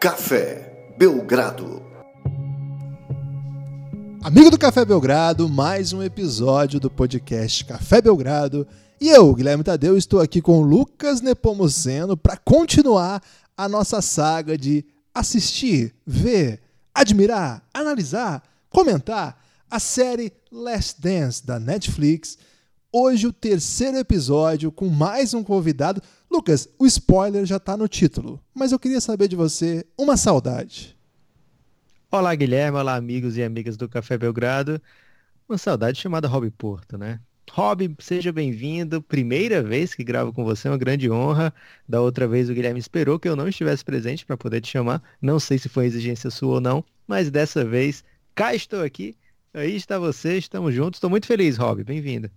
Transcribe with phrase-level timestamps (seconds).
[0.00, 1.82] Café Belgrado.
[4.22, 8.66] Amigo do Café Belgrado, mais um episódio do podcast Café Belgrado.
[8.98, 13.22] E eu, Guilherme Tadeu, estou aqui com Lucas Nepomuceno para continuar
[13.54, 16.62] a nossa saga de assistir, ver,
[16.94, 19.38] admirar, analisar, comentar
[19.70, 22.38] a série Last Dance da Netflix.
[22.90, 26.00] Hoje o terceiro episódio com mais um convidado.
[26.30, 30.96] Lucas, o spoiler já está no título, mas eu queria saber de você uma saudade.
[32.08, 32.78] Olá, Guilherme.
[32.78, 34.80] Olá, amigos e amigas do Café Belgrado.
[35.48, 37.20] Uma saudade chamada Rob Porto, né?
[37.50, 39.02] Rob, seja bem-vindo.
[39.02, 41.52] Primeira vez que gravo com você, uma grande honra.
[41.88, 45.02] Da outra vez o Guilherme esperou que eu não estivesse presente para poder te chamar.
[45.20, 48.04] Não sei se foi exigência sua ou não, mas dessa vez
[48.36, 49.16] cá estou aqui.
[49.52, 50.98] Aí está você, estamos juntos.
[50.98, 51.82] Estou muito feliz, Rob.
[51.82, 52.30] Bem-vindo.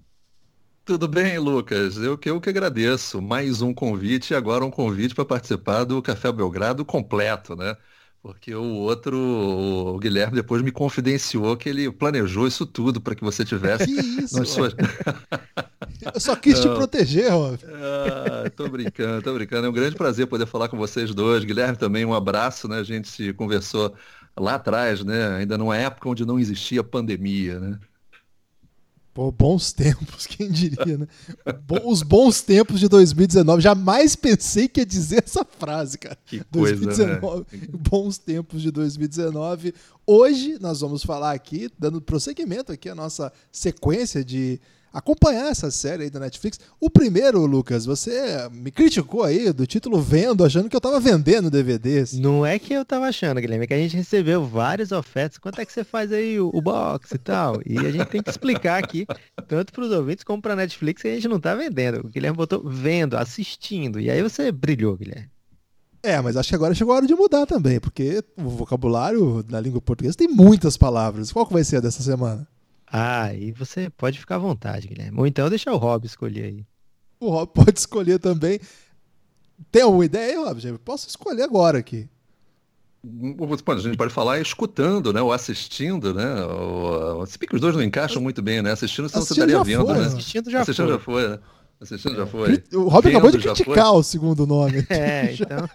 [0.85, 1.95] Tudo bem, Lucas?
[1.97, 3.21] Eu que eu que agradeço.
[3.21, 7.77] Mais um convite e agora um convite para participar do Café Belgrado completo, né?
[8.21, 13.23] Porque o outro, o Guilherme, depois me confidenciou que ele planejou isso tudo para que
[13.23, 13.85] você tivesse.
[13.85, 13.91] Que
[14.23, 14.45] isso?
[14.45, 14.73] Suas...
[16.13, 16.61] Eu só quis Não.
[16.73, 17.59] te proteger, Rob.
[17.65, 19.67] Ah, tô brincando, tô brincando.
[19.67, 21.45] É um grande prazer poder falar com vocês dois.
[21.45, 22.79] Guilherme também, um abraço, né?
[22.79, 23.95] A gente se conversou
[24.37, 25.35] lá atrás, né?
[25.37, 27.79] Ainda numa época onde não existia pandemia, né?
[29.13, 31.07] Pô, bons tempos, quem diria, né?
[31.83, 33.61] Os bons tempos de 2019.
[33.61, 36.17] Jamais pensei que ia dizer essa frase, cara.
[36.25, 37.67] Que coisa, 2019, né?
[37.71, 39.75] Bons tempos de 2019.
[40.07, 44.59] Hoje nós vamos falar aqui, dando prosseguimento aqui a nossa sequência de
[44.93, 46.59] acompanhar essa série aí da Netflix.
[46.79, 51.49] O primeiro, Lucas, você me criticou aí do título Vendo, achando que eu tava vendendo
[51.49, 52.13] DVDs.
[52.13, 55.39] Não é que eu tava achando, Guilherme, é que a gente recebeu várias ofertas.
[55.39, 57.59] Quanto é que você faz aí o, o box e tal?
[57.65, 59.07] E a gente tem que explicar aqui,
[59.47, 62.05] tanto para os ouvintes como para Netflix, que a gente não tá vendendo.
[62.05, 63.99] O Guilherme botou vendo, assistindo.
[63.99, 65.33] E aí você brilhou, Guilherme.
[66.05, 69.59] É, mas acho que agora chegou a hora de mudar também, porque o vocabulário da
[69.61, 71.31] língua portuguesa tem muitas palavras.
[71.31, 72.45] Qual que vai ser dessa semana?
[72.95, 75.17] Ah, e você pode ficar à vontade, Guilherme.
[75.17, 76.65] Ou então deixar o Rob escolher aí.
[77.19, 78.59] O Rob pode escolher também.
[79.71, 80.77] Tem alguma ideia aí, Rob?
[80.85, 82.07] Posso escolher agora aqui.
[83.03, 85.23] a gente pode falar escutando, né?
[85.23, 86.45] Ou assistindo, né?
[86.45, 88.73] Ou, se bem que os dois não encaixam muito bem, né?
[88.73, 90.05] Assistindo, senão você estaria vendo, foi, né?
[90.05, 90.93] Assistindo já assistindo foi.
[90.93, 91.39] já foi, né?
[91.81, 92.17] Assistindo é.
[92.17, 92.63] já foi.
[92.73, 94.85] O Rob acabou de criticar o segundo nome.
[94.87, 95.67] É, então.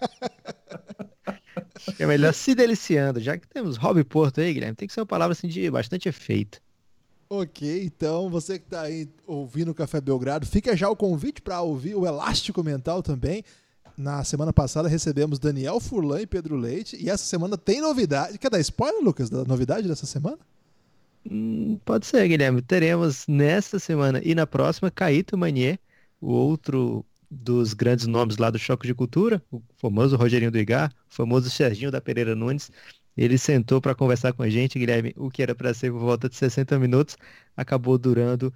[1.99, 3.19] é melhor se deliciando.
[3.19, 6.07] Já que temos Rob Porto aí, Guilherme, tem que ser uma palavra assim de bastante
[6.07, 6.61] efeito.
[7.31, 11.61] Ok, então você que está aí ouvindo o Café Belgrado, fica já o convite para
[11.61, 13.43] ouvir o Elástico Mental também.
[13.95, 18.39] Na semana passada recebemos Daniel Furlan e Pedro Leite, e essa semana tem novidade.
[18.39, 20.39] Quer dar spoiler, Lucas, da novidade dessa semana?
[21.29, 22.63] Hum, pode ser, Guilherme.
[22.63, 25.77] Teremos nesta semana e na próxima Caíto Manier,
[26.19, 30.91] o outro dos grandes nomes lá do Choque de Cultura, o famoso Rogerinho do Igar,
[31.11, 32.71] o famoso Serginho da Pereira Nunes,
[33.23, 36.29] ele sentou para conversar com a gente, Guilherme, o que era para ser por volta
[36.29, 37.17] de 60 minutos,
[37.55, 38.53] acabou durando,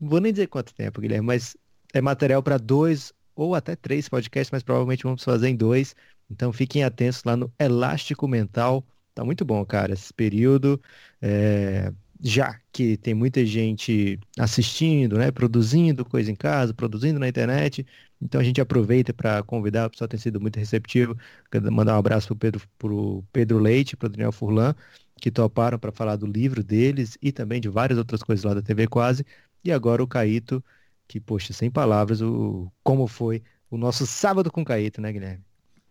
[0.00, 1.56] não vou nem dizer quanto tempo, Guilherme, mas
[1.92, 5.94] é material para dois ou até três podcasts, mas provavelmente vamos fazer em dois.
[6.30, 8.84] Então fiquem atentos lá no Elástico Mental.
[9.14, 10.80] Tá muito bom, cara, esse período.
[11.20, 11.92] É...
[12.20, 17.86] Já que tem muita gente assistindo, né, produzindo coisa em casa, produzindo na internet,
[18.20, 21.16] então a gente aproveita para convidar, o pessoal tem sido muito receptivo.
[21.50, 24.74] Quero mandar um abraço para o Pedro, pro Pedro Leite, para o Daniel Furlan,
[25.20, 28.62] que toparam para falar do livro deles e também de várias outras coisas lá da
[28.62, 29.24] TV Quase.
[29.64, 30.62] E agora o Caíto,
[31.06, 35.44] que, poxa, sem palavras, o, como foi o nosso sábado com Caíto, né, Guilherme?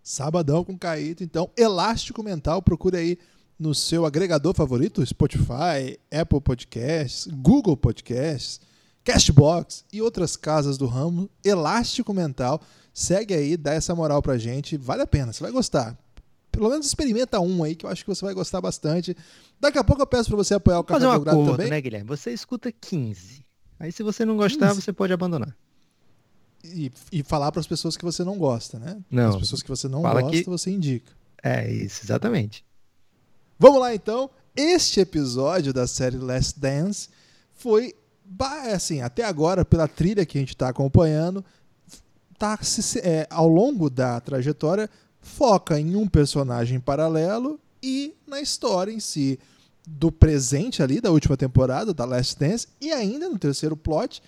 [0.03, 3.17] Sabadão com Caíto, então, Elástico Mental, procure aí
[3.59, 8.61] no seu agregador favorito, Spotify, Apple Podcasts, Google Podcasts,
[9.07, 12.61] Cashbox e outras casas do ramo, Elástico Mental.
[12.93, 15.97] Segue aí, dá essa moral pra gente, vale a pena, você vai gostar.
[16.51, 19.15] Pelo menos experimenta um aí que eu acho que você vai gostar bastante.
[19.61, 21.69] Daqui a pouco eu peço para você apoiar o Café Fazer um Belgrado acordo, também.
[21.69, 22.05] né, Guilherme?
[22.09, 23.45] Você escuta 15.
[23.79, 24.81] Aí se você não gostar, 15.
[24.81, 25.55] você pode abandonar.
[26.65, 28.97] E, e falar para as pessoas que você não gosta, né?
[29.09, 29.29] Não.
[29.29, 30.43] As pessoas que você não gosta, que...
[30.43, 31.13] você indica.
[31.41, 32.65] É isso, exatamente.
[33.57, 34.29] Vamos lá então.
[34.53, 37.07] Este episódio da série Last Dance
[37.53, 37.93] foi
[38.73, 41.43] assim, até agora, pela trilha que a gente está acompanhando,
[42.37, 42.57] tá,
[43.03, 44.89] é, ao longo da trajetória,
[45.19, 49.39] foca em um personagem paralelo e na história em si
[49.87, 54.21] do presente ali, da última temporada, da Last Dance, e ainda no terceiro plot,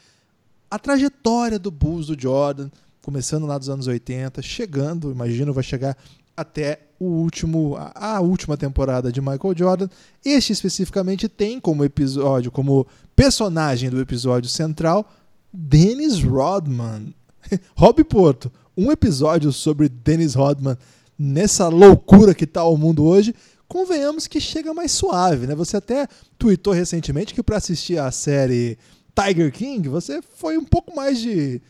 [0.72, 2.70] a trajetória do Bulls do Jordan,
[3.02, 5.98] começando lá dos anos 80, chegando, imagino, vai chegar
[6.36, 9.88] até o último, a, última temporada de Michael Jordan.
[10.24, 12.86] Este especificamente tem como episódio, como
[13.16, 15.10] personagem do episódio central,
[15.52, 17.14] Dennis Rodman.
[17.76, 20.78] Rob Porto, um episódio sobre Dennis Rodman
[21.18, 23.34] nessa loucura que tá o mundo hoje,
[23.68, 25.56] convenhamos que chega mais suave, né?
[25.56, 26.08] Você até
[26.38, 28.78] tweetou recentemente que para assistir a série
[29.16, 31.62] Tiger King, você foi um pouco mais de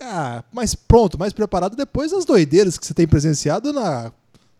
[0.00, 4.12] ah, mais pronto, mais preparado depois das doideiras que você tem presenciado na,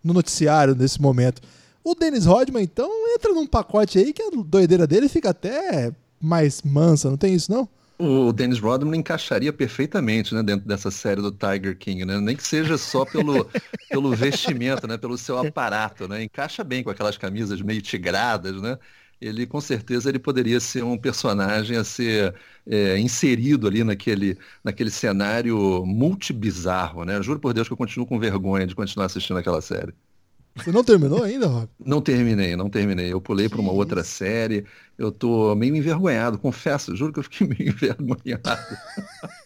[0.02, 1.42] no noticiário nesse momento.
[1.84, 6.62] O Dennis Rodman, então, entra num pacote aí que a doideira dele fica até mais
[6.62, 7.68] mansa, não tem isso não?
[7.98, 12.20] O Dennis Rodman encaixaria perfeitamente né, dentro dessa série do Tiger King, né?
[12.20, 13.48] Nem que seja só pelo,
[13.88, 14.98] pelo vestimento, né?
[14.98, 16.22] Pelo seu aparato, né?
[16.22, 18.78] Encaixa bem com aquelas camisas meio tigradas, né?
[19.20, 22.34] Ele com certeza ele poderia ser um personagem a ser
[22.66, 27.20] é, inserido ali naquele, naquele cenário multibizarro, né?
[27.22, 29.94] Juro por Deus que eu continuo com vergonha de continuar assistindo aquela série.
[30.56, 31.68] Você não terminou ainda, Rob?
[31.84, 33.12] Não terminei, não terminei.
[33.12, 34.64] Eu pulei para uma outra série.
[34.96, 38.76] Eu tô meio envergonhado, confesso, juro que eu fiquei meio envergonhado.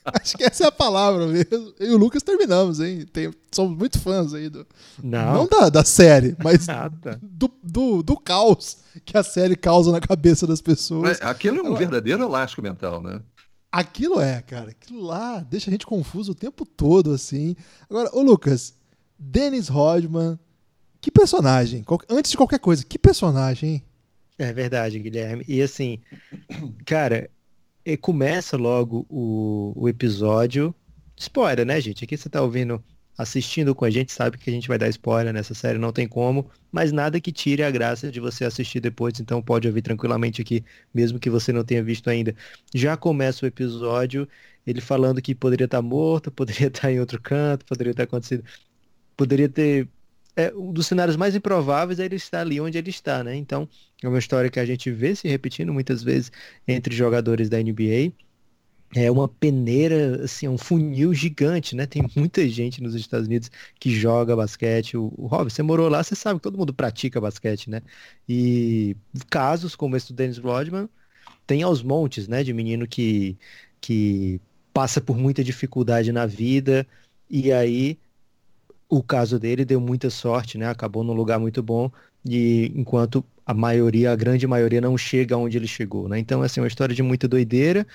[0.04, 1.74] Acho que essa é a palavra mesmo.
[1.80, 3.04] Eu e o Lucas terminamos, hein?
[3.12, 4.64] Tem, somos muito fãs aí do.
[5.02, 6.66] Não, não da, da série, mas
[7.20, 11.02] do, do, do, caos que a série causa na cabeça das pessoas.
[11.02, 11.78] Mas aquilo é um Ela...
[11.78, 13.20] verdadeiro elástico mental, né?
[13.72, 14.70] Aquilo é, cara.
[14.70, 17.56] Aquilo lá deixa a gente confuso o tempo todo, assim.
[17.88, 18.74] Agora, ô Lucas,
[19.18, 20.38] Dennis Rodman
[21.00, 21.84] que personagem.
[22.08, 23.82] Antes de qualquer coisa, que personagem?
[24.38, 25.44] É verdade, Guilherme.
[25.46, 25.98] E assim,
[26.86, 27.30] cara,
[28.00, 30.74] começa logo o, o episódio.
[31.16, 32.04] Spoiler, né, gente?
[32.04, 32.82] Aqui você tá ouvindo,
[33.18, 36.08] assistindo com a gente, sabe que a gente vai dar spoiler nessa série, não tem
[36.08, 36.50] como.
[36.72, 40.64] Mas nada que tire a graça de você assistir depois, então pode ouvir tranquilamente aqui,
[40.94, 42.34] mesmo que você não tenha visto ainda.
[42.74, 44.26] Já começa o episódio,
[44.66, 48.02] ele falando que poderia estar tá morto, poderia estar tá em outro canto, poderia ter
[48.04, 48.44] acontecido.
[49.16, 49.86] Poderia ter
[50.36, 53.34] é, um dos cenários mais improváveis é ele estar ali onde ele está, né?
[53.36, 53.68] Então,
[54.02, 56.30] é uma história que a gente vê se repetindo muitas vezes
[56.66, 58.12] entre jogadores da NBA.
[58.94, 61.86] É uma peneira, assim, um funil gigante, né?
[61.86, 64.96] Tem muita gente nos Estados Unidos que joga basquete.
[64.96, 67.82] O, o Rob, você morou lá, você sabe que todo mundo pratica basquete, né?
[68.28, 68.96] E
[69.28, 70.88] casos como esse do Dennis Rodman,
[71.46, 72.42] tem aos montes, né?
[72.42, 73.38] De menino que,
[73.80, 74.40] que
[74.72, 76.86] passa por muita dificuldade na vida
[77.28, 77.98] e aí
[78.90, 80.68] o caso dele deu muita sorte, né?
[80.68, 81.90] Acabou num lugar muito bom
[82.24, 86.18] e enquanto a maioria, a grande maioria não chega onde ele chegou, né?
[86.18, 87.86] Então, assim, é uma história de muita doideira.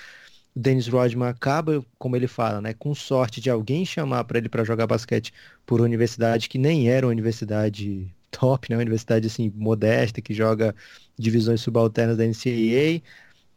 [0.55, 4.49] O Dennis Rodman acaba, como ele fala, né, com sorte de alguém chamar para ele
[4.49, 5.33] para jogar basquete
[5.65, 10.73] por universidade que nem era uma universidade top, né, uma universidade assim modesta que joga
[11.17, 13.01] divisões subalternas da NCAA,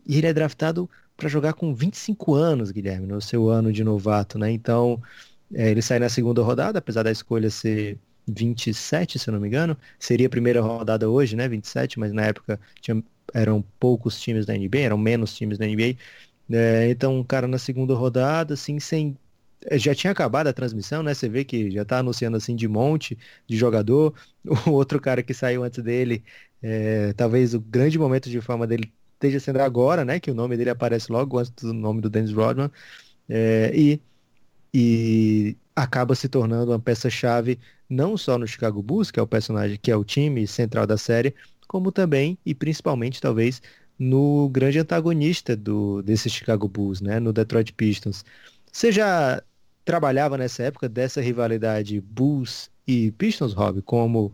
[0.06, 4.38] e ele é draftado para jogar com 25 anos, Guilherme, no seu ano de novato,
[4.38, 4.50] né?
[4.50, 5.02] Então,
[5.54, 9.48] é, ele sai na segunda rodada, apesar da escolha ser 27, se eu não me
[9.48, 9.76] engano.
[9.98, 11.48] Seria a primeira rodada hoje, né?
[11.48, 13.02] 27, mas na época tinha,
[13.34, 16.54] eram poucos times da NBA, eram menos times da NBA.
[16.56, 19.16] É, então, um cara na segunda rodada, assim, sem.
[19.66, 21.14] É, já tinha acabado a transmissão, né?
[21.14, 24.14] Você vê que já tá anunciando assim de monte de jogador.
[24.66, 26.24] O outro cara que saiu antes dele,
[26.62, 30.20] é, talvez o grande momento de fama dele esteja sendo agora, né?
[30.20, 32.70] Que o nome dele aparece logo antes do nome do Dennis Rodman.
[33.28, 34.02] É, e
[34.72, 39.78] e acaba se tornando uma peça-chave não só no Chicago Bulls, que é o personagem
[39.80, 41.34] que é o time central da série,
[41.66, 43.62] como também e principalmente talvez
[43.98, 48.25] no grande antagonista do desse Chicago Bulls, né, no Detroit Pistons.
[48.72, 49.42] Você já
[49.84, 54.32] trabalhava nessa época dessa rivalidade Bulls e Pistons, Rob, como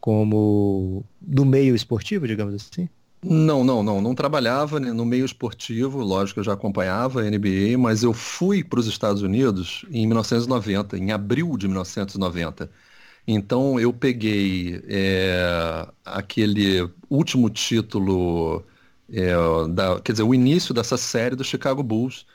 [0.00, 2.88] como no meio esportivo, digamos assim?
[3.26, 4.02] Não, não, não.
[4.02, 8.78] Não trabalhava no meio esportivo, lógico, eu já acompanhava a NBA, mas eu fui para
[8.80, 12.70] os Estados Unidos em 1990, em abril de 1990.
[13.26, 18.62] Então eu peguei é, aquele último título,
[19.10, 19.32] é,
[19.70, 22.26] da, quer dizer, o início dessa série do Chicago Bulls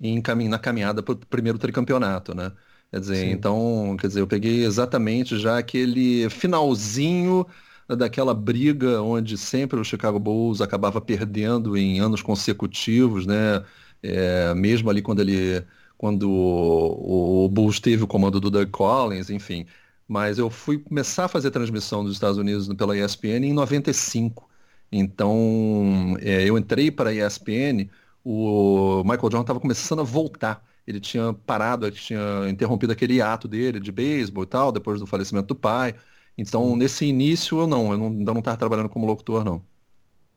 [0.00, 2.52] em caminho, na caminhada para o primeiro tricampeonato, né?
[2.90, 3.30] Quer dizer, Sim.
[3.30, 7.46] então, quer dizer, eu peguei exatamente já aquele finalzinho
[7.88, 13.64] daquela briga onde sempre o Chicago Bulls acabava perdendo em anos consecutivos, né?
[14.02, 15.64] É, mesmo ali quando ele
[16.02, 19.66] quando o, o, Bulls teve o comando do Doug Collins, enfim.
[20.08, 24.50] Mas eu fui começar a fazer transmissão dos Estados Unidos pela ESPN em 95.
[24.90, 27.88] Então, é, eu entrei para a ESPN,
[28.24, 30.64] o Michael Jordan estava começando a voltar.
[30.86, 35.06] Ele tinha parado, ele tinha interrompido aquele ato dele de beisebol e tal, depois do
[35.06, 35.94] falecimento do pai.
[36.36, 39.62] Então, nesse início, eu não, eu não, ainda não estava trabalhando como locutor, não.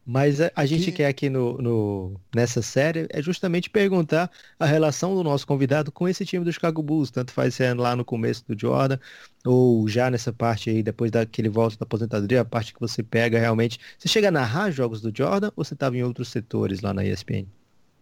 [0.06, 5.16] Mas a, a gente quer aqui no, no, nessa série é justamente perguntar a relação
[5.16, 8.46] do nosso convidado com esse time do Chicago Bulls, tanto faz sendo lá no começo
[8.48, 9.00] do Jordan,
[9.44, 13.40] ou já nessa parte aí, depois daquele volta da aposentadoria, a parte que você pega
[13.40, 13.80] realmente.
[13.98, 17.04] Você chega a narrar jogos do Jordan ou você estava em outros setores lá na
[17.04, 17.48] ESPN?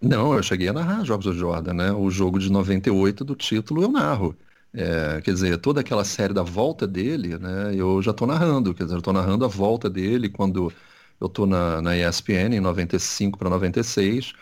[0.02, 1.92] Não, eu cheguei a narrar jogos do Jordan, né?
[1.94, 4.36] O jogo de 98 do título eu narro.
[4.76, 8.84] É, quer dizer, toda aquela série da volta dele, né, eu já estou narrando, quer
[8.86, 10.74] dizer, eu estou narrando a volta dele quando
[11.20, 14.34] eu estou na, na ESPN em 95 para 96,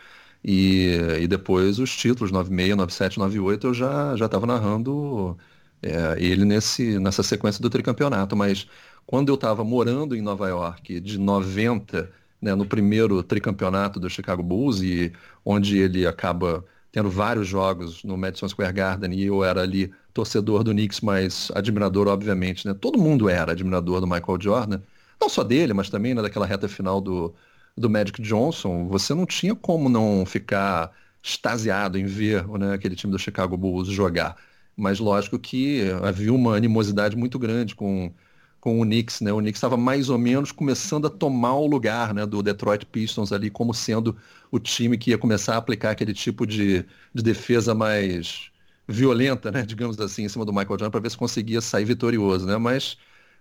[0.42, 5.36] e, e depois os títulos, 96, 97, 98, eu já já estava narrando
[5.82, 8.66] é, ele nesse, nessa sequência do tricampeonato, mas
[9.06, 12.10] quando eu estava morando em Nova York, de 90,
[12.40, 15.12] né, no primeiro tricampeonato do Chicago Bulls, e
[15.44, 20.62] onde ele acaba tendo vários jogos no Madison Square Garden, e eu era ali torcedor
[20.62, 22.74] do Knicks, mas admirador, obviamente, né?
[22.74, 24.80] Todo mundo era admirador do Michael Jordan,
[25.20, 27.34] não só dele, mas também né, daquela reta final do,
[27.76, 28.88] do Magic Johnson.
[28.88, 30.92] Você não tinha como não ficar
[31.22, 34.36] extasiado em ver né, aquele time do Chicago Bulls jogar.
[34.76, 38.12] Mas lógico que havia uma animosidade muito grande com,
[38.60, 39.32] com o Knicks, né?
[39.32, 43.32] O Knicks estava mais ou menos começando a tomar o lugar né, do Detroit Pistons
[43.32, 44.16] ali como sendo
[44.50, 48.51] o time que ia começar a aplicar aquele tipo de, de defesa mais
[48.86, 52.46] violenta, né, digamos assim, em cima do Michael Jordan para ver se conseguia sair vitorioso,
[52.46, 52.56] né?
[52.56, 52.96] Mas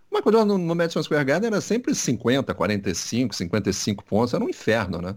[0.10, 4.50] o Michael Jordan no, Madison Square Garden era sempre 50, 45, 55 pontos, era um
[4.50, 5.16] inferno, né?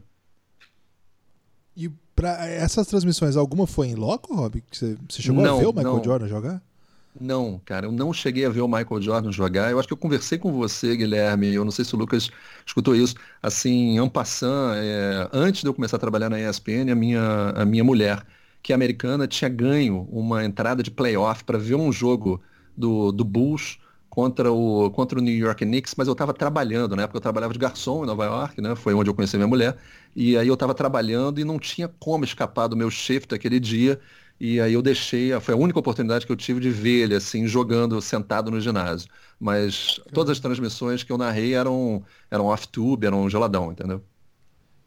[1.76, 4.62] E para essas transmissões, alguma foi em loco, Rob?
[4.70, 6.04] Você, você chegou não, a ver o Michael não.
[6.04, 6.62] Jordan jogar?
[7.20, 9.70] Não, cara, eu não cheguei a ver o Michael Jordan jogar.
[9.70, 11.52] Eu acho que eu conversei com você, Guilherme.
[11.52, 12.28] Eu não sei se o Lucas
[12.66, 13.14] escutou isso.
[13.40, 17.64] Assim, en passant, é, antes de eu começar a trabalhar na ESPN, a minha, a
[17.64, 18.24] minha mulher
[18.64, 22.42] que a americana tinha ganho uma entrada de playoff para ver um jogo
[22.74, 23.78] do, do Bulls
[24.08, 27.52] contra o, contra o New York Knicks, mas eu estava trabalhando, na época eu trabalhava
[27.52, 28.74] de garçom em Nova York, né?
[28.74, 29.76] Foi onde eu conheci minha mulher.
[30.16, 34.00] E aí eu estava trabalhando e não tinha como escapar do meu shift aquele dia.
[34.40, 37.46] E aí eu deixei, foi a única oportunidade que eu tive de ver ele assim
[37.46, 39.08] jogando sentado no ginásio.
[39.38, 44.02] Mas todas as transmissões que eu narrei eram eram off-tube, eram geladão, entendeu?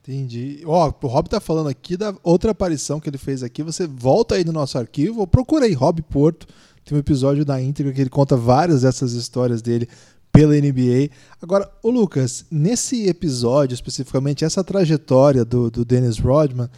[0.07, 0.61] Entendi.
[0.65, 3.61] Ó, o Rob tá falando aqui da outra aparição que ele fez aqui.
[3.61, 6.47] Você volta aí no nosso arquivo, ou procura aí Rob Porto.
[6.85, 9.89] Tem um episódio da íntegra que ele conta várias dessas histórias dele
[10.31, 11.09] pela NBA.
[11.41, 16.69] Agora, o Lucas, nesse episódio especificamente, essa trajetória do, do Dennis Rodman,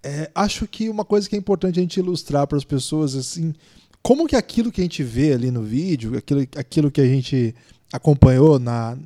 [0.00, 3.52] é, acho que uma coisa que é importante a gente ilustrar para as pessoas, assim,
[4.00, 7.52] como que aquilo que a gente vê ali no vídeo, aquilo, aquilo que a gente
[7.92, 8.96] acompanhou na,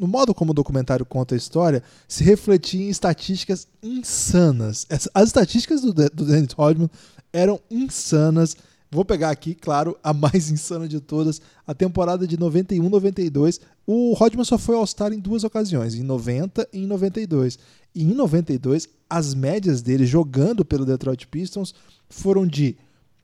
[0.00, 4.86] no modo como o documentário conta a história, se refletia em estatísticas insanas.
[5.12, 6.88] As estatísticas do, do Dennis Rodman
[7.30, 8.56] eram insanas.
[8.90, 13.60] Vou pegar aqui, claro, a mais insana de todas, a temporada de 91-92.
[13.86, 17.58] O Rodman só foi All-Star em duas ocasiões, em 90 e em 92.
[17.94, 21.74] E em 92, as médias dele jogando pelo Detroit Pistons
[22.08, 22.74] foram de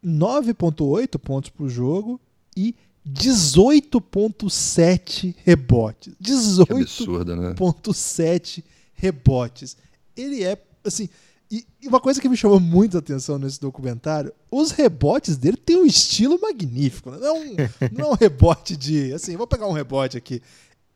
[0.04, 2.20] 9.8 pontos por jogo
[2.54, 2.74] e
[3.06, 6.14] 18.7 rebotes.
[6.20, 8.64] 18.7 né?
[8.94, 9.76] rebotes.
[10.16, 11.08] Ele é, assim,
[11.50, 15.76] e uma coisa que me chamou muito a atenção nesse documentário, os rebotes dele têm
[15.76, 17.12] um estilo magnífico.
[17.12, 17.18] Né?
[17.20, 17.54] Não, é um,
[17.92, 20.42] não é um rebote de, assim, vou pegar um rebote aqui.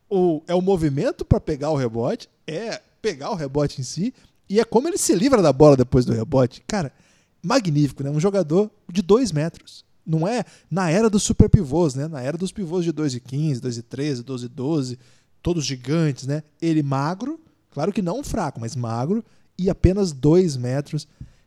[0.08, 4.12] O, é o movimento para pegar o rebote, é pegar o rebote em si,
[4.48, 6.64] e é como ele se livra da bola depois do rebote.
[6.66, 6.92] Cara,
[7.40, 8.10] magnífico, né?
[8.10, 12.08] Um jogador de 2 metros não é na era dos super pivôs, né?
[12.08, 14.98] Na era dos pivôs de 2 e 15, 2 e 13, 12 e 12,
[15.42, 16.42] todos gigantes, né?
[16.60, 17.40] Ele magro,
[17.70, 19.24] claro que não fraco, mas magro
[19.58, 21.06] e apenas 2 metros.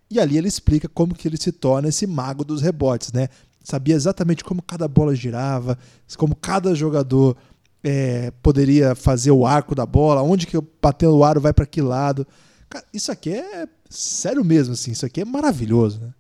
[0.10, 3.30] E ali ele explica como que ele se torna esse mago dos rebotes, né?
[3.64, 5.78] Sabia exatamente como cada bola girava,
[6.18, 7.36] como cada jogador
[7.84, 11.82] é, poderia fazer o arco da bola, onde que batendo o aro vai para que
[11.82, 12.26] lado.
[12.70, 14.92] Cara, isso aqui é sério mesmo, assim.
[14.92, 16.14] Isso aqui é maravilhoso, né?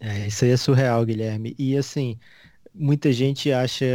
[0.00, 1.54] É, isso aí é surreal, Guilherme.
[1.58, 2.18] E assim,
[2.74, 3.86] muita gente acha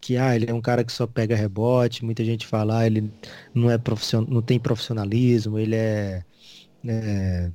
[0.00, 3.12] que ah, ele é um cara que só pega rebote, muita gente fala, ah, ele
[3.54, 6.24] não é profissional, não tem profissionalismo, ele é,
[6.86, 7.52] é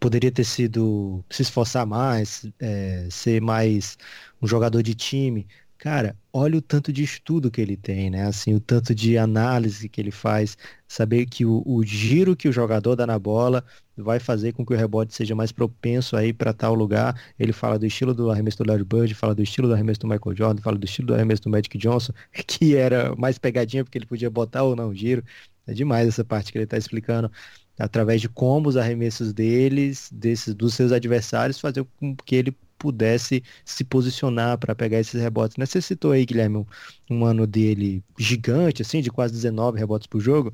[0.00, 3.96] poderia ter sido se esforçar mais, é, ser mais
[4.42, 5.46] um jogador de time.
[5.78, 8.26] Cara, olha o tanto de estudo que ele tem, né?
[8.26, 10.56] Assim, o tanto de análise que ele faz,
[10.88, 13.64] saber que o, o giro que o jogador dá na bola
[14.02, 17.18] vai fazer com que o rebote seja mais propenso aí para tal lugar.
[17.38, 20.08] Ele fala do estilo do arremesso do Larry Bird, fala do estilo do arremesso do
[20.08, 22.12] Michael Jordan, fala do estilo do arremesso do Magic Johnson,
[22.46, 25.24] que era mais pegadinha porque ele podia botar ou não giro.
[25.66, 27.30] É demais essa parte que ele está explicando
[27.78, 33.44] através de como os arremessos deles, desses, dos seus adversários, fazer com que ele pudesse
[33.64, 35.56] se posicionar para pegar esses rebotes.
[35.56, 35.64] Né?
[35.64, 36.66] Você citou aí, Guilherme, um,
[37.08, 40.52] um, ano dele gigante, assim, de quase 19 rebotes por jogo.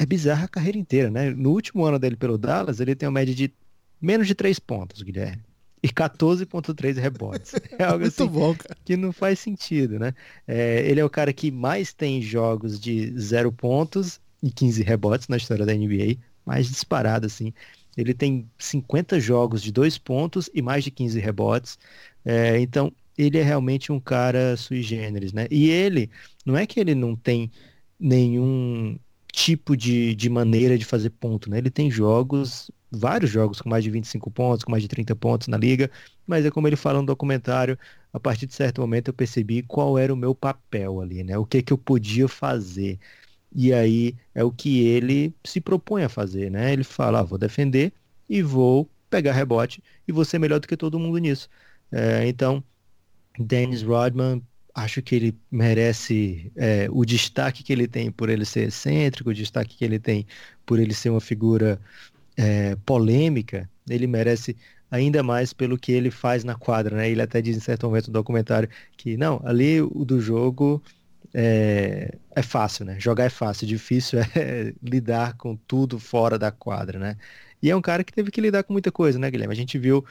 [0.00, 1.28] É bizarra a carreira inteira, né?
[1.28, 3.52] No último ano dele pelo Dallas, ele tem uma média de
[4.00, 5.42] menos de 3 pontos, Guilherme.
[5.82, 7.52] E 14.3 rebotes.
[7.78, 8.78] É algo Muito assim bom, cara.
[8.82, 10.14] que não faz sentido, né?
[10.48, 15.28] É, ele é o cara que mais tem jogos de 0 pontos e 15 rebotes
[15.28, 16.16] na história da NBA.
[16.46, 17.52] Mais disparado, assim.
[17.94, 21.78] Ele tem 50 jogos de dois pontos e mais de 15 rebotes.
[22.24, 25.46] É, então, ele é realmente um cara sui generis, né?
[25.50, 26.10] E ele,
[26.46, 27.50] não é que ele não tem
[27.98, 28.98] nenhum
[29.32, 31.58] tipo de, de maneira de fazer ponto, né?
[31.58, 35.48] Ele tem jogos, vários jogos com mais de 25 pontos, com mais de 30 pontos
[35.48, 35.90] na liga,
[36.26, 37.78] mas é como ele fala no documentário,
[38.12, 41.38] a partir de certo momento eu percebi qual era o meu papel ali, né?
[41.38, 42.98] O que que eu podia fazer.
[43.54, 46.72] E aí é o que ele se propõe a fazer, né?
[46.72, 47.92] Ele fala, ah, vou defender
[48.28, 51.48] e vou pegar rebote e vou ser melhor do que todo mundo nisso.
[51.92, 52.62] É, então,
[53.38, 54.42] Dennis Rodman,
[54.74, 59.34] acho que ele merece é, o destaque que ele tem por ele ser excêntrico, o
[59.34, 60.26] destaque que ele tem
[60.64, 61.80] por ele ser uma figura
[62.36, 64.56] é, polêmica, ele merece
[64.90, 67.10] ainda mais pelo que ele faz na quadra, né?
[67.10, 70.82] Ele até diz em certo momento no documentário que não, ali o do jogo
[71.32, 72.98] é, é fácil, né?
[72.98, 77.16] Jogar é fácil, difícil é lidar com tudo fora da quadra, né?
[77.62, 79.52] E é um cara que teve que lidar com muita coisa, né, Guilherme?
[79.52, 80.04] A gente viu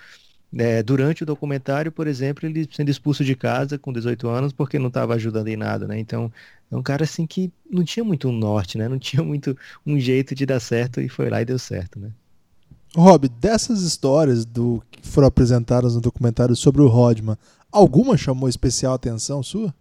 [0.58, 4.80] é, durante o documentário, por exemplo, ele sendo expulso de casa com 18 anos porque
[4.80, 6.00] não estava ajudando em nada, né?
[6.00, 6.32] Então,
[6.72, 8.88] é um cara assim que não tinha muito um norte, né?
[8.88, 12.10] Não tinha muito um jeito de dar certo e foi lá e deu certo, né?
[12.96, 17.38] Rob, dessas histórias do que foram apresentadas no documentário sobre o Rodman,
[17.72, 19.74] alguma chamou especial atenção sua?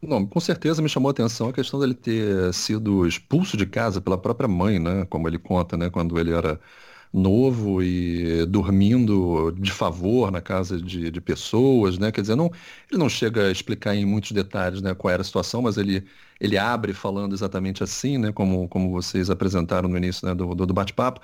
[0.00, 4.00] Não, com certeza me chamou a atenção a questão dele ter sido expulso de casa
[4.00, 5.04] pela própria mãe, né?
[5.10, 5.90] Como ele conta, né?
[5.90, 6.58] Quando ele era
[7.12, 12.12] novo e dormindo de favor na casa de, de pessoas, né?
[12.12, 12.46] Quer dizer, não,
[12.90, 16.06] ele não chega a explicar em muitos detalhes, né, qual era a situação, mas ele,
[16.40, 20.72] ele abre falando exatamente assim, né, como, como vocês apresentaram no início, né, do, do
[20.74, 21.20] bate-papo,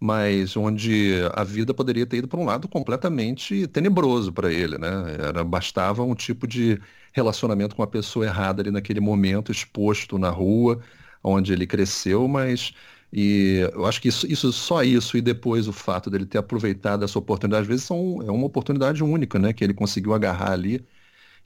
[0.00, 4.88] mas onde a vida poderia ter ido para um lado completamente tenebroso para ele, né?
[5.28, 6.80] Era, bastava um tipo de
[7.12, 10.80] relacionamento com a pessoa errada ali naquele momento, exposto na rua,
[11.22, 12.72] onde ele cresceu, mas
[13.12, 17.04] e eu acho que isso, isso, só isso e depois o fato dele ter aproveitado
[17.04, 19.52] essa oportunidade, às vezes são, é uma oportunidade única, né?
[19.52, 20.86] Que ele conseguiu agarrar ali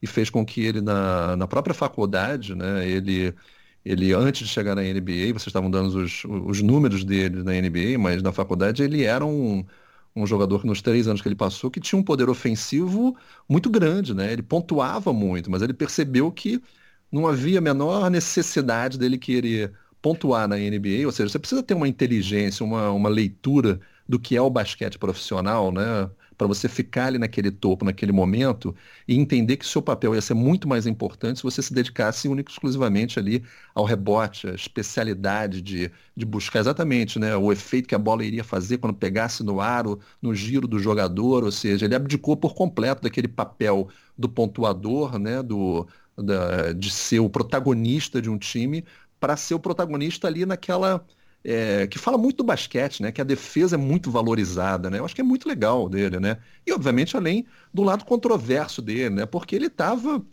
[0.02, 2.86] e fez com que ele na, na própria faculdade, né?
[2.88, 3.34] Ele,
[3.84, 7.98] ele antes de chegar na NBA, vocês estavam dando os, os números dele na NBA,
[7.98, 9.64] mas na faculdade ele era um,
[10.14, 13.16] um jogador que nos três anos que ele passou que tinha um poder ofensivo
[13.48, 14.32] muito grande, né?
[14.32, 16.60] Ele pontuava muito, mas ele percebeu que
[17.10, 19.72] não havia a menor necessidade dele querer
[20.02, 24.36] pontuar na NBA, ou seja, você precisa ter uma inteligência, uma, uma leitura do que
[24.36, 26.10] é o basquete profissional, né?
[26.36, 28.74] Para você ficar ali naquele topo, naquele momento,
[29.06, 32.26] e entender que o seu papel ia ser muito mais importante se você se dedicasse
[32.28, 37.94] único exclusivamente ali ao rebote, a especialidade de, de buscar exatamente né, o efeito que
[37.94, 41.94] a bola iria fazer quando pegasse no aro, no giro do jogador, ou seja, ele
[41.94, 43.88] abdicou por completo daquele papel
[44.18, 45.86] do pontuador, né, do,
[46.16, 48.84] da, de ser o protagonista de um time
[49.22, 51.06] para ser o protagonista ali naquela.
[51.44, 53.12] É, que fala muito do basquete, né?
[53.12, 54.98] Que a defesa é muito valorizada, né?
[54.98, 56.38] Eu acho que é muito legal dele, né?
[56.66, 59.26] E obviamente além do lado controverso dele, né?
[59.26, 60.24] Porque ele estava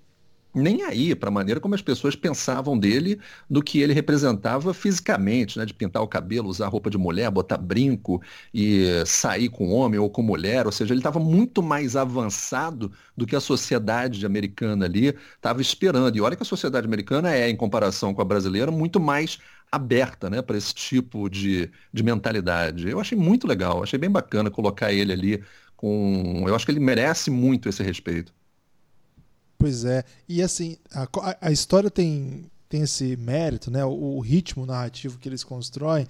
[0.53, 5.57] nem aí para a maneira como as pessoas pensavam dele, do que ele representava fisicamente,
[5.57, 5.65] né?
[5.65, 8.21] De pintar o cabelo, usar roupa de mulher, botar brinco
[8.53, 13.25] e sair com homem ou com mulher, ou seja, ele estava muito mais avançado do
[13.25, 16.15] que a sociedade americana ali estava esperando.
[16.17, 19.39] E olha que a sociedade americana é, em comparação com a brasileira, muito mais
[19.71, 22.89] aberta, né, para esse tipo de, de mentalidade.
[22.89, 25.43] Eu achei muito legal, achei bem bacana colocar ele ali
[25.75, 26.43] com.
[26.47, 28.33] Eu acho que ele merece muito esse respeito.
[29.59, 30.05] Pois é.
[30.27, 31.07] E assim, a,
[31.41, 33.83] a história tem, tem esse mérito, né?
[33.83, 36.07] O, o, ritmo narrativo que eles constroem,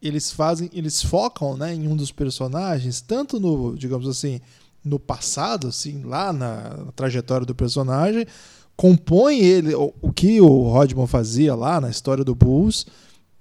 [0.00, 4.40] eles fazem, eles focam, né, em um dos personagens, tanto no, digamos assim,
[4.82, 8.26] no passado, assim, lá na, na trajetória do personagem,
[8.74, 12.86] compõe ele o, o, que o Rodman fazia lá na história do Bulls.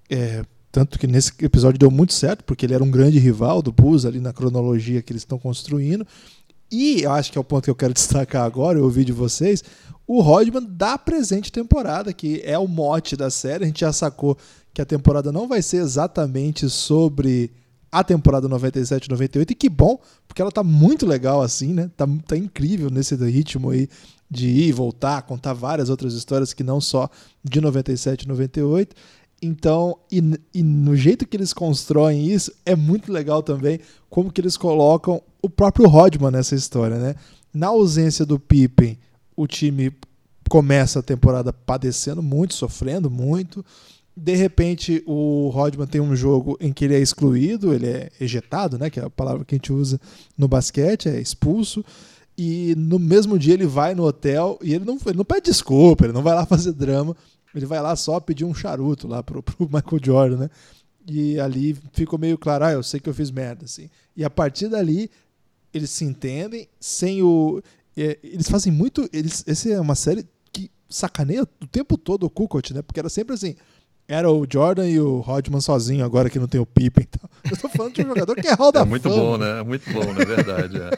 [0.10, 3.72] É, tanto que nesse episódio deu muito certo, porque ele era um grande rival do
[3.72, 6.06] Bulls ali na cronologia que eles estão construindo.
[6.72, 9.12] E eu acho que é o ponto que eu quero destacar agora, eu ouvi de
[9.12, 9.64] vocês,
[10.08, 13.64] o Rodman da presente temporada, que é o mote da série.
[13.64, 14.38] A gente já sacou
[14.74, 17.52] que a temporada não vai ser exatamente sobre
[17.92, 19.98] a temporada 97 98 e que bom,
[20.28, 21.90] porque ela tá muito legal assim, né?
[21.96, 23.88] Tá, tá incrível nesse ritmo aí
[24.30, 27.10] de ir e voltar, contar várias outras histórias que não só
[27.44, 28.96] de 97 98.
[29.46, 30.22] Então, e,
[30.56, 33.80] e, no jeito que eles constroem isso, é muito legal também
[34.10, 37.16] como que eles colocam o próprio Rodman nessa história, né?
[37.54, 38.98] Na ausência do Pippen,
[39.36, 39.94] o time
[40.50, 43.64] começa a temporada padecendo muito, sofrendo muito.
[44.18, 48.80] De repente, o Rodman tem um jogo em que ele é excluído, ele é ejetado,
[48.80, 48.90] né?
[48.90, 50.02] Que é a palavra que a gente usa
[50.36, 51.86] no basquete, é expulso.
[52.36, 56.06] E no mesmo dia ele vai no hotel e ele não, ele não pede desculpa,
[56.06, 57.16] ele não vai lá fazer drama
[57.60, 60.50] ele vai lá só pedir um charuto lá pro, pro Michael Jordan, né?
[61.08, 63.90] E ali ficou meio claro, ah, eu sei que eu fiz merda, assim.
[64.16, 65.10] E a partir dali,
[65.74, 67.62] eles se entendem, sem o...
[67.96, 69.08] é, eles fazem muito.
[69.14, 72.82] Eles, essa é uma série que sacaneia o tempo todo o Kukoc, né?
[72.82, 73.56] Porque era sempre assim.
[74.08, 77.08] Era o Jordan e o Rodman sozinho, agora que não tem o Pippen.
[77.08, 79.12] Então, eu tô falando de um jogador que é Hall da É muito fama.
[79.12, 79.60] bom, né?
[79.60, 80.78] É muito bom, na verdade.
[80.82, 80.96] É.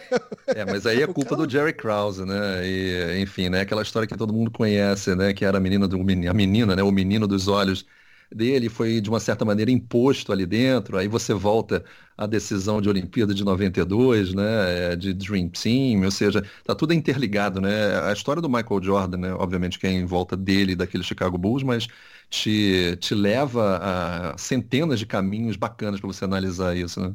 [0.61, 2.67] É, mas aí é culpa cara- do Jerry Krause, né?
[2.67, 3.61] E, enfim, né?
[3.61, 5.33] Aquela história que todo mundo conhece, né?
[5.33, 6.83] Que era a menina do a menina, né?
[6.83, 7.85] O menino dos olhos
[8.33, 10.97] dele foi de uma certa maneira imposto ali dentro.
[10.97, 11.85] Aí você volta
[12.17, 14.93] à decisão de Olimpíada de 92, né?
[14.93, 17.99] é, De Dream Team, ou seja, tá tudo interligado, né?
[18.01, 19.33] A história do Michael Jordan, né?
[19.33, 21.87] Obviamente que é em volta dele, daquele Chicago Bulls, mas
[22.29, 27.13] te, te leva a centenas de caminhos bacanas para você analisar isso, né?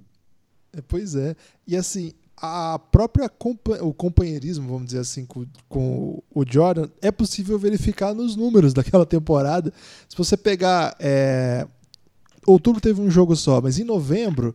[0.77, 1.37] É, Pois é.
[1.67, 7.11] E assim, a própria compa- o companheirismo, vamos dizer assim, com, com o Jordan, é
[7.13, 9.73] possível verificar nos números daquela temporada.
[10.09, 10.97] Se você pegar.
[10.99, 11.67] é,
[12.45, 14.53] Outubro teve um jogo só, mas em novembro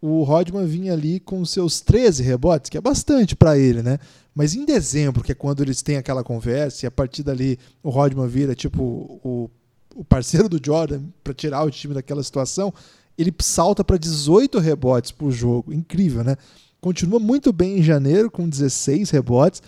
[0.00, 3.98] o Rodman vinha ali com seus 13 rebotes, que é bastante para ele, né?
[4.34, 7.90] Mas em dezembro, que é quando eles têm aquela conversa, e a partir dali o
[7.90, 8.82] Rodman vira tipo
[9.22, 9.50] o,
[9.98, 12.72] o parceiro do Jordan para tirar o time daquela situação,
[13.18, 15.72] ele salta para 18 rebotes por jogo.
[15.72, 16.36] Incrível, né?
[16.80, 19.60] Continua muito bem em janeiro, com 16 rebotes.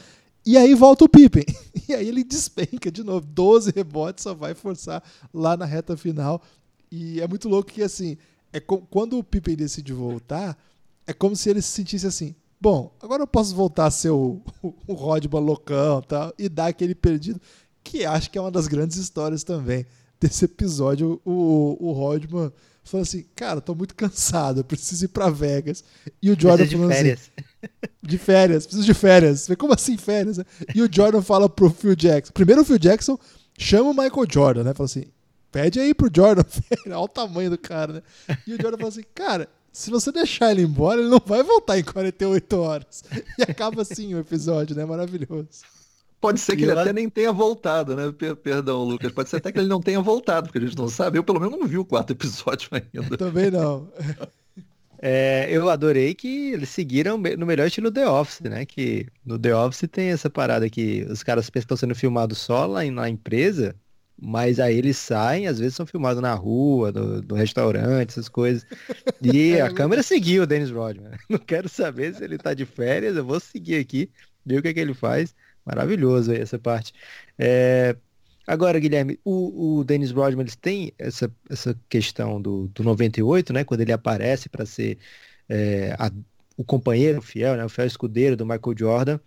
[0.47, 1.45] E aí volta o Pippen.
[1.89, 3.27] E aí ele despenca de novo.
[3.27, 5.03] 12 rebotes, só vai forçar
[5.35, 6.41] lá na reta final.
[6.89, 8.17] E é muito louco que, assim,
[8.53, 10.57] é quando o Pippen decide voltar,
[11.05, 14.41] é como se ele se sentisse assim: bom, agora eu posso voltar a ser o,
[14.87, 17.41] o Rodman loucão tal, e dar aquele perdido,
[17.83, 19.85] que acho que é uma das grandes histórias também
[20.21, 21.21] desse episódio.
[21.25, 22.53] O, o Rodman
[22.85, 25.83] falando assim: cara, tô muito cansado, preciso ir pra Vegas.
[26.23, 27.31] E o Jordan de falando assim: férias.
[28.03, 29.49] de férias, preciso de férias.
[29.59, 30.39] Como assim férias?
[30.39, 30.45] né?
[30.75, 32.33] E o Jordan fala pro Phil Jackson.
[32.33, 33.19] Primeiro o Phil Jackson
[33.59, 34.75] chama o Michael Jordan, né?
[34.75, 35.05] Fala assim,
[35.51, 36.43] pede aí pro Jordan,
[36.87, 38.03] olha o tamanho do cara, né?
[38.47, 41.79] E o Jordan fala assim, cara, se você deixar ele embora, ele não vai voltar
[41.79, 43.05] em 48 horas.
[43.39, 44.85] E acaba assim o episódio, né?
[44.85, 45.49] Maravilhoso.
[46.21, 48.13] Pode ser que E ele eu até nem tenha voltado, né?
[48.13, 49.13] Per- Perdão, Lucas.
[49.13, 51.19] Pode ser até que ele não tenha voltado, porque a gente não sabe.
[51.19, 53.17] Eu, pelo menos, não vi o quarto episódio ainda.
[53.17, 53.91] Também não.
[55.03, 58.67] É, eu adorei que eles seguiram no melhor estilo The Office, né?
[58.67, 62.39] Que no The Office tem essa parada que os caras pensam que estão sendo filmados
[62.39, 63.75] só lá na empresa,
[64.21, 68.67] mas aí eles saem, às vezes são filmados na rua, no, no restaurante, essas coisas.
[69.23, 71.13] E a câmera seguiu o Dennis Rodman.
[71.31, 74.11] Não quero saber se ele tá de férias, eu vou seguir aqui,
[74.45, 75.35] ver o que é que ele faz.
[75.65, 76.93] Maravilhoso aí essa parte.
[77.39, 77.97] É,
[78.47, 83.65] Agora, Guilherme, o, o Dennis Rodman, eles têm essa, essa questão do, do 98, né?
[83.65, 84.99] Quando ele aparece para ser
[85.49, 86.13] é, a-
[86.57, 87.65] o companheiro fiel, né?
[87.65, 89.21] O fiel escudeiro do Michael Jordan,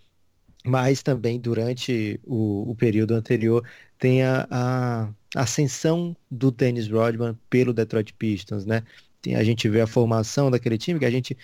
[0.65, 3.67] mas também durante o, o período anterior
[3.97, 8.83] tem a, a ascensão do Dennis Rodman pelo Detroit Pistons, né?
[9.21, 11.37] Tem, a gente vê a formação daquele time que a gente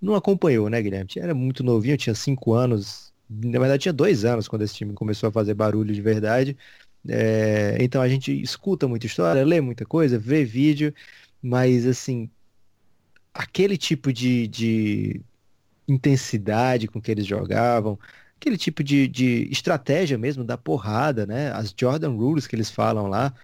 [0.00, 1.10] não acompanhou, né, Guilherme?
[1.16, 5.28] Era muito novinho, tinha cinco anos, na verdade tinha dois anos quando esse time começou
[5.28, 6.56] a fazer barulho de verdade.
[7.08, 10.94] É, então a gente escuta muita história, lê muita coisa, vê vídeo,
[11.42, 12.30] mas assim,
[13.34, 15.22] aquele tipo de, de
[15.88, 17.98] intensidade com que eles jogavam,
[18.40, 21.52] aquele tipo de, de estratégia mesmo da porrada, né?
[21.52, 23.34] As Jordan Rules que eles falam lá,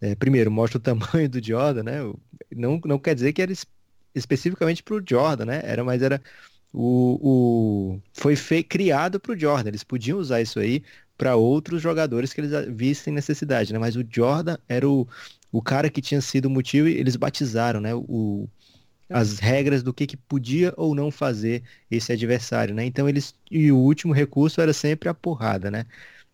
[0.00, 2.02] é, primeiro, mostra o tamanho do Jordan, né?
[2.04, 2.20] O-
[2.56, 3.66] Não, não quer dizer que era es-
[4.14, 5.62] especificamente pro Jordan, né?
[5.64, 6.22] Era, mas era
[6.74, 9.68] o, o foi fe, criado pro Jordan.
[9.68, 10.82] Eles podiam usar isso aí
[11.16, 13.78] para outros jogadores que eles vissem necessidade, né?
[13.78, 15.06] Mas o Jordan era o,
[15.52, 17.94] o cara que tinha sido o motivo e eles batizaram, né?
[17.94, 18.48] O,
[19.08, 22.84] as regras do que, que podia ou não fazer esse adversário, né?
[22.84, 25.86] Então eles e o último recurso era sempre a porrada, né?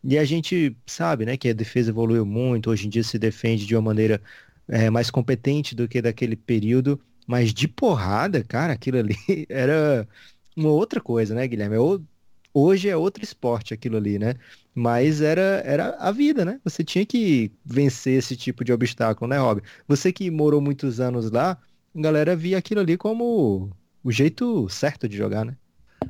[0.03, 3.67] E a gente sabe, né, que a defesa evoluiu muito, hoje em dia se defende
[3.67, 4.21] de uma maneira
[4.69, 6.99] é, mais competente do que daquele período,
[7.31, 9.15] mas de porrada, cara, aquilo ali
[9.49, 10.09] era
[10.57, 11.77] uma outra coisa, né, Guilherme?
[11.77, 12.05] É o-
[12.53, 14.35] Hoje é outro esporte aquilo ali, né?
[14.75, 16.61] Mas era, era a vida, né?
[16.65, 19.63] Você tinha que vencer esse tipo de obstáculo, né, Rob?
[19.87, 21.53] Você que morou muitos anos lá,
[21.95, 23.71] a galera via aquilo ali como
[24.03, 25.57] o jeito certo de jogar, né?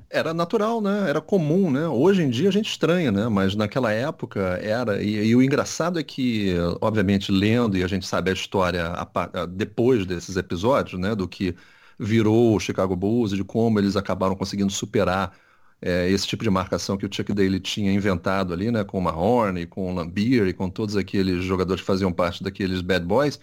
[0.09, 1.09] Era natural, né?
[1.09, 1.87] Era comum, né?
[1.89, 3.29] Hoje em dia a gente estranha, né?
[3.29, 5.03] Mas naquela época era.
[5.03, 9.03] E, e o engraçado é que, obviamente, lendo, e a gente sabe a história a
[9.43, 11.15] a- depois desses episódios, né?
[11.15, 11.55] Do que
[11.99, 15.37] virou o Chicago Bulls e de como eles acabaram conseguindo superar
[15.81, 18.85] é, esse tipo de marcação que o Chuck Daly tinha inventado ali, né?
[18.85, 22.81] Com o Mahorn, com o Lambier e com todos aqueles jogadores que faziam parte daqueles
[22.81, 23.39] bad boys.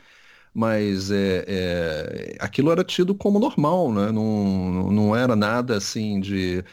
[0.57, 4.11] Mas é, é, aquilo era tido como normal, né?
[4.11, 6.63] Não, não era nada assim de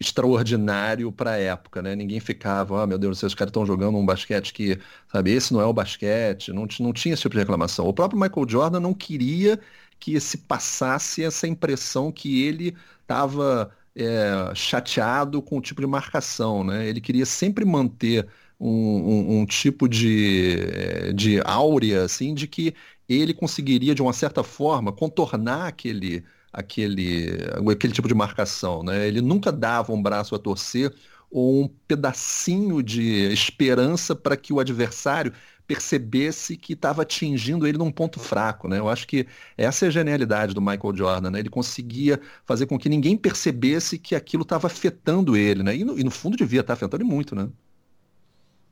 [0.00, 1.94] extraordinário para a época, né?
[1.94, 4.80] Ninguém ficava, ah, meu Deus os caras estão jogando um basquete que,
[5.12, 7.86] sabe, esse não é o basquete, não, não tinha esse tipo de reclamação.
[7.86, 9.60] O próprio Michael Jordan não queria
[10.00, 16.64] que se passasse essa impressão que ele estava é, chateado com o tipo de marcação,
[16.64, 16.86] né?
[16.88, 18.26] Ele queria sempre manter
[18.58, 22.74] um, um, um, tipo de, é, de áurea, assim, de que
[23.08, 27.28] ele conseguiria, de uma certa forma, contornar aquele, aquele,
[27.70, 29.06] aquele tipo de marcação, né?
[29.06, 30.94] Ele nunca dava um braço a torcer
[31.30, 35.32] ou um pedacinho de esperança para que o adversário
[35.66, 38.78] percebesse que estava atingindo ele num ponto fraco, né?
[38.78, 41.38] Eu acho que essa é a genialidade do Michael Jordan, né?
[41.38, 45.74] Ele conseguia fazer com que ninguém percebesse que aquilo estava afetando ele, né?
[45.74, 47.48] E no, e no fundo devia estar tá afetando ele muito, né?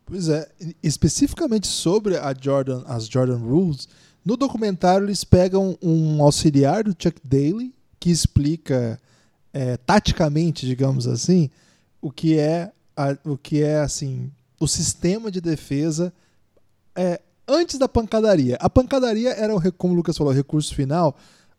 [0.04, 0.46] Pois é,
[0.82, 3.88] especificamente sobre a Jordan, as Jordan Rules,
[4.24, 8.98] no documentário eles pegam um auxiliar do Chuck Daly que explica
[9.52, 11.50] é, taticamente, digamos assim,
[12.00, 14.30] o que é a, o que é assim
[14.62, 16.12] o sistema de defesa
[16.94, 18.56] é, antes da pancadaria.
[18.60, 21.16] A pancadaria era, o, como o Lucas falou, o recurso final.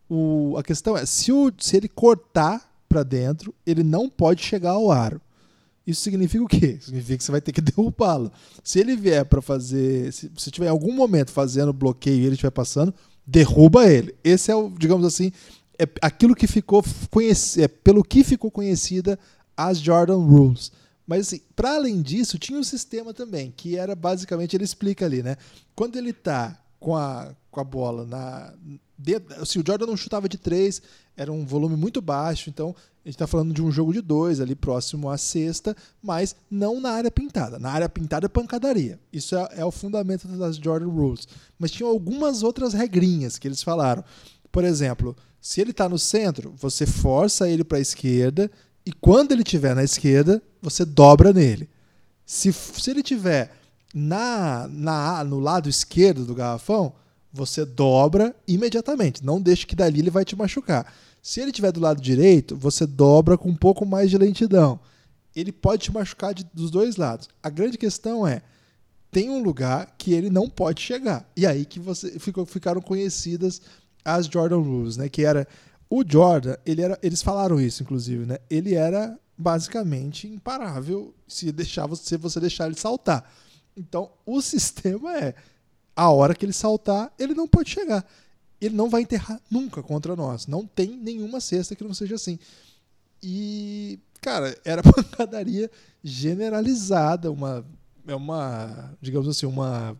[0.08, 4.70] O, a questão é, se, o, se ele cortar para dentro, ele não pode chegar
[4.70, 5.20] ao aro.
[5.86, 6.78] Isso significa o quê?
[6.80, 8.32] Significa que você vai ter que derrubá-lo.
[8.62, 12.34] Se ele vier para fazer, se, se tiver em algum momento fazendo bloqueio e ele
[12.34, 12.94] estiver passando,
[13.26, 14.14] derruba ele.
[14.22, 15.32] Esse é o, digamos assim,
[15.78, 19.18] é aquilo que ficou conhecido, é pelo que ficou conhecida
[19.56, 20.72] as Jordan Rules.
[21.06, 25.22] Mas assim, para além disso, tinha um sistema também, que era basicamente, ele explica ali,
[25.22, 25.36] né?
[25.74, 28.54] Quando ele tá com a, com a bola na.
[29.44, 30.80] Se o Jordan não chutava de três,
[31.16, 34.40] era um volume muito baixo, então a gente está falando de um jogo de dois
[34.40, 37.58] ali próximo à sexta, mas não na área pintada.
[37.58, 38.98] Na área pintada é pancadaria.
[39.12, 41.28] Isso é, é o fundamento das Jordan Rules.
[41.58, 44.02] Mas tinham algumas outras regrinhas que eles falaram.
[44.50, 48.50] Por exemplo, se ele está no centro, você força ele para a esquerda
[48.86, 51.68] e quando ele estiver na esquerda, você dobra nele.
[52.24, 53.52] Se, se ele estiver
[53.94, 56.94] na, na, no lado esquerdo do garrafão,
[57.34, 59.24] você dobra imediatamente.
[59.24, 60.94] Não deixe que dali ele vai te machucar.
[61.20, 64.78] Se ele estiver do lado direito, você dobra com um pouco mais de lentidão.
[65.34, 67.28] Ele pode te machucar de, dos dois lados.
[67.42, 68.40] A grande questão é,
[69.10, 71.28] tem um lugar que ele não pode chegar.
[71.36, 73.60] E aí que você ficou, ficaram conhecidas
[74.04, 75.08] as Jordan Rules, né?
[75.08, 75.48] Que era
[75.90, 78.38] o Jordan, ele era, eles falaram isso, inclusive, né?
[78.48, 83.28] Ele era basicamente imparável se deixar se você deixar ele saltar.
[83.76, 85.34] Então, o sistema é
[85.96, 88.04] a hora que ele saltar, ele não pode chegar.
[88.60, 90.46] Ele não vai enterrar nunca contra nós.
[90.46, 92.38] Não tem nenhuma cesta que não seja assim.
[93.22, 95.70] E, cara, era pancadaria
[96.02, 97.64] generalizada, uma
[98.06, 99.96] é uma, digamos assim, uma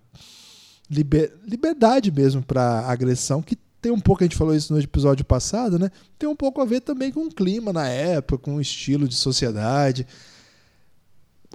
[0.91, 5.25] liber, liberdade mesmo para agressão que tem um pouco, a gente falou isso no episódio
[5.27, 5.91] passado, né?
[6.19, 9.15] Tem um pouco a ver também com o clima na época, com o estilo de
[9.15, 10.07] sociedade.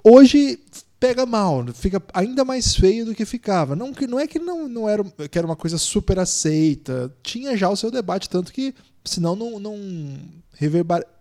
[0.04, 0.60] Hoje
[1.00, 3.74] pega mal, fica ainda mais feio do que ficava.
[3.74, 7.56] Não, que, não é que não, não era, que era uma coisa super aceita, tinha
[7.56, 9.78] já o seu debate, tanto que senão não, não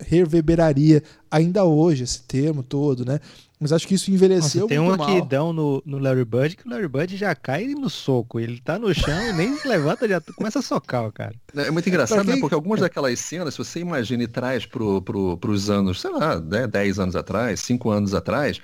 [0.02, 3.22] reverberaria ainda hoje esse termo todo, né?
[3.58, 5.08] Mas acho que isso envelheceu Nossa, tem muito mal.
[5.08, 8.40] Tem um aqui no, no Larry Bird que o Larry Bird já cai no soco.
[8.40, 11.36] Ele tá no chão e nem se levanta, já começa a socar o cara.
[11.54, 12.36] É muito engraçado, quem...
[12.36, 12.40] né?
[12.40, 16.40] Porque algumas daquelas cenas, se você imagina e traz pro, pro, pros anos, sei lá,
[16.40, 18.62] 10 anos atrás, 5 anos atrás,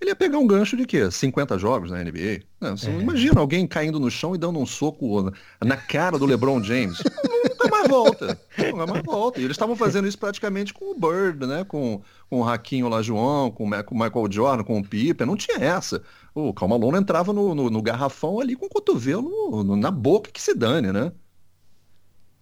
[0.00, 1.10] ele ia pegar um gancho de quê?
[1.10, 2.42] 50 jogos na NBA?
[2.60, 3.00] Não, é.
[3.00, 5.32] imagina alguém caindo no chão e dando um soco
[5.64, 7.02] na cara do LeBron James.
[7.64, 8.40] nunca mais volta.
[8.58, 9.40] Nunca mais volta.
[9.40, 11.64] E eles estavam fazendo isso praticamente com o Bird, né?
[11.64, 15.26] Com, com o Raquinho Lajoão, com, com o Michael Jordan, com o Pippen.
[15.26, 16.02] Não tinha essa.
[16.34, 20.42] O Calmalone entrava no, no, no, garrafão ali com o cotovelo no, na boca que
[20.42, 21.12] se dane, né?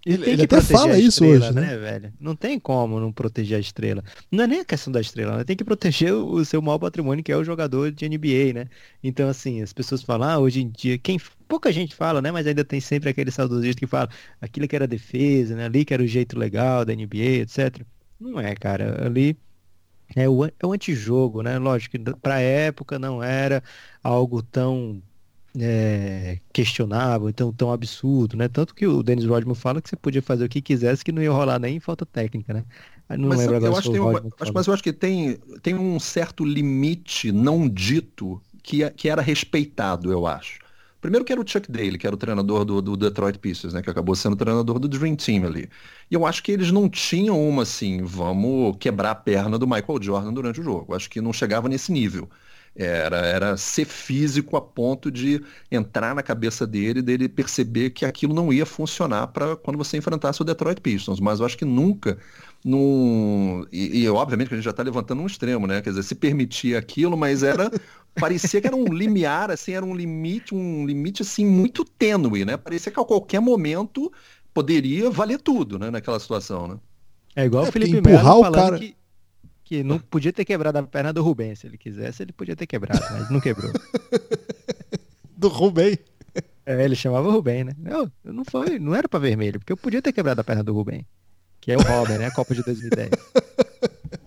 [0.04, 1.60] Ele, ele até fala isso estrela, hoje, né?
[1.60, 1.76] né?
[1.76, 2.12] velho?
[2.18, 4.02] Não tem como não proteger a estrela.
[4.30, 5.44] Não é nem a questão da estrela, né?
[5.44, 8.66] tem que proteger o seu maior patrimônio, que é o jogador de NBA, né?
[9.02, 12.32] Então, assim, as pessoas falam, ah, hoje em dia, quem pouca gente fala, né?
[12.32, 14.08] Mas ainda tem sempre aquele saudosista que fala
[14.40, 15.66] aquilo que era defesa, né?
[15.66, 17.82] Ali que era o jeito legal da NBA, etc.
[18.18, 19.06] Não é, cara.
[19.06, 19.36] Ali
[20.16, 21.58] é o, é o antijogo, né?
[21.58, 23.62] Lógico que pra época não era
[24.02, 25.00] algo tão
[25.58, 28.48] é, questionável, então tão absurdo, né?
[28.48, 31.22] Tanto que o Dennis Rodman fala que você podia fazer o que quisesse que não
[31.22, 32.64] ia rolar nem falta técnica, né?
[33.10, 36.00] Não mas, lembro eu acho, tem um, acho, mas eu acho que tem, tem um
[36.00, 40.60] certo limite não dito que, que era respeitado, eu acho.
[41.02, 43.82] Primeiro que era o Chuck Daly, que era o treinador do, do, Detroit Pistons, né?
[43.82, 45.68] Que acabou sendo o treinador do Dream Team ali.
[46.08, 50.00] E eu acho que eles não tinham uma assim, vamos quebrar a perna do Michael
[50.00, 50.92] Jordan durante o jogo.
[50.92, 52.30] Eu acho que não chegava nesse nível.
[52.74, 58.32] Era, era ser físico a ponto de entrar na cabeça dele, dele perceber que aquilo
[58.32, 61.20] não ia funcionar para quando você enfrentasse o Detroit Pistons.
[61.20, 62.18] Mas eu acho que nunca
[62.64, 63.66] num.
[63.70, 65.82] E, e obviamente que a gente já está levantando um extremo, né?
[65.82, 67.70] Quer dizer, se permitia aquilo, mas era.
[68.14, 72.56] parecia que era um limiar, assim, era um limite, um limite assim, muito tênue, né?
[72.56, 74.12] Parecia que a qualquer momento
[74.52, 76.76] poderia valer tudo, né, naquela situação, né?
[77.34, 78.78] É igual é, o Felipe Melo falando cara...
[78.78, 78.94] que
[79.72, 81.54] que não podia ter quebrado a perna do Rubem.
[81.54, 83.72] Se ele quisesse, ele podia ter quebrado, mas não quebrou.
[85.34, 85.98] do Rubem?
[86.66, 87.72] É, ele chamava Rubem, né?
[87.78, 90.74] Não, não foi, não era para vermelho, porque eu podia ter quebrado a perna do
[90.74, 91.06] Rubem.
[91.58, 92.26] Que é o Robin, né?
[92.26, 93.10] A Copa de 2010.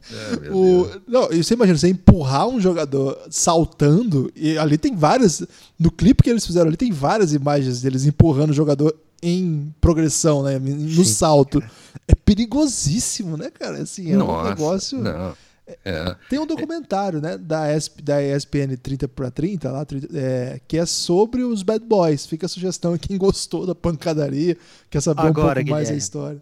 [0.08, 5.44] É, o, não, e você imagina, você empurrar um jogador saltando, e ali tem várias.
[5.80, 8.96] No clipe que eles fizeram ali, tem várias imagens deles empurrando o jogador
[9.26, 10.60] em progressão, né?
[10.60, 11.60] No Sim, salto.
[11.60, 11.72] Cara.
[12.08, 13.80] É perigosíssimo, né, cara?
[13.82, 15.00] Assim, é Nossa, um negócio.
[15.00, 15.36] Não.
[15.84, 16.16] É.
[16.30, 19.84] Tem um documentário, né, da, ESP, da ESPN 30 para 30, lá,
[20.14, 22.28] é, que é sobre os Bad Boys.
[22.28, 24.56] Fica a sugestão quem gostou da pancadaria,
[24.92, 26.42] quer saber Agora, um pouco Guilherme, mais a história.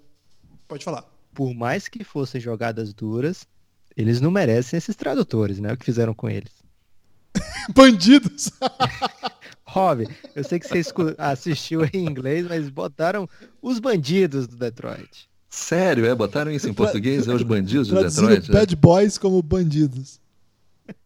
[0.67, 1.05] Pode falar.
[1.33, 3.47] Por mais que fossem jogadas duras,
[3.95, 5.71] eles não merecem esses tradutores, né?
[5.71, 6.51] O que fizeram com eles.
[7.73, 8.51] Bandidos!
[9.73, 10.83] Rob, eu sei que você
[11.17, 13.27] assistiu em inglês, mas botaram
[13.59, 15.27] os bandidos do Detroit.
[15.49, 16.13] Sério, é?
[16.13, 17.27] Botaram isso em português?
[17.27, 18.51] É os bandidos do Detroit?
[18.51, 18.53] É?
[18.53, 20.21] Bad Boys como bandidos.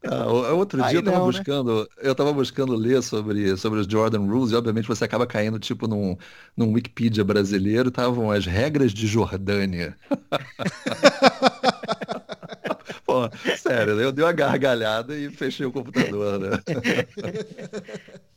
[0.04, 1.32] Ah, outro dia Aí eu tava não, né?
[1.32, 1.86] buscando, né?
[2.02, 5.88] eu tava buscando ler sobre, sobre os Jordan Rules e obviamente você acaba caindo tipo
[5.88, 6.18] num,
[6.56, 9.96] num Wikipedia brasileiro, estavam as regras de Jordânia.
[13.06, 16.60] Pô, sério, eu dei uma gargalhada e fechei o computador, né?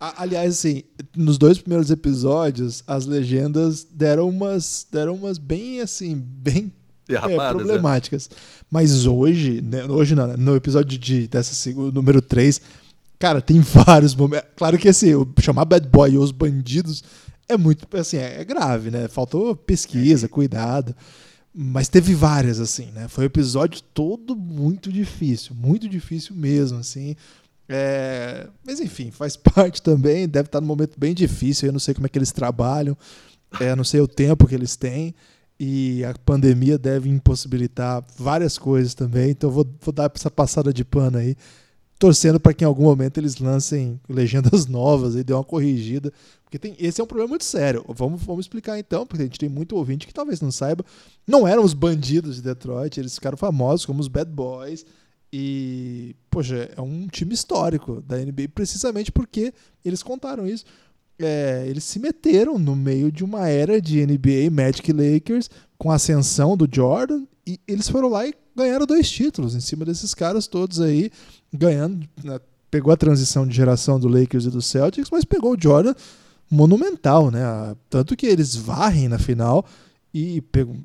[0.00, 0.84] Aliás, assim,
[1.16, 6.72] nos dois primeiros episódios, as legendas deram umas, deram umas bem assim, bem
[7.08, 8.30] é, é, problemáticas.
[8.30, 8.36] É.
[8.70, 12.60] Mas hoje, né, hoje não, né, no episódio de, dessa número 3,
[13.18, 14.48] cara, tem vários momentos.
[14.56, 17.02] Claro que assim, chamar Bad Boy e os bandidos
[17.48, 19.08] é muito, assim, é, é grave, né?
[19.08, 20.28] Faltou pesquisa, é.
[20.28, 20.94] cuidado.
[21.52, 23.08] Mas teve várias, assim, né?
[23.08, 27.16] Foi um episódio todo muito difícil, muito difícil mesmo, assim.
[27.68, 28.48] É...
[28.64, 32.06] Mas enfim, faz parte também, deve estar num momento bem difícil, eu não sei como
[32.06, 32.96] é que eles trabalham,
[33.60, 35.14] é, não sei o tempo que eles têm
[35.60, 40.84] e a pandemia deve impossibilitar várias coisas também, então vou, vou dar essa passada de
[40.84, 41.36] pano aí,
[41.98, 46.12] torcendo para que em algum momento eles lancem legendas novas e dê uma corrigida,
[46.44, 47.84] porque tem, esse é um problema muito sério.
[47.88, 50.82] Vamos, vamos explicar então, porque a gente tem muito ouvinte que talvez não saiba.
[51.26, 54.86] Não eram os bandidos de Detroit, eles ficaram famosos como os Bad Boys.
[55.32, 59.52] E, poxa, é um time histórico da NBA precisamente porque
[59.84, 60.64] eles contaram isso
[61.18, 65.96] é, eles se meteram no meio de uma era de NBA, Magic Lakers, com a
[65.96, 70.46] ascensão do Jordan, e eles foram lá e ganharam dois títulos em cima desses caras
[70.46, 71.10] todos aí,
[71.52, 72.08] ganhando.
[72.22, 72.38] Né,
[72.70, 75.94] pegou a transição de geração do Lakers e do Celtics, mas pegou o Jordan
[76.50, 77.40] monumental, né?
[77.88, 79.64] Tanto que eles varrem na final
[80.12, 80.76] e pegam,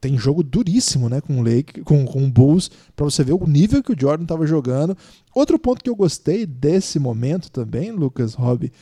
[0.00, 3.46] tem jogo duríssimo, né, com o Lake, com, com o Bulls, para você ver o
[3.46, 4.96] nível que o Jordan estava jogando.
[5.34, 8.72] Outro ponto que eu gostei desse momento também, Lucas Hobby,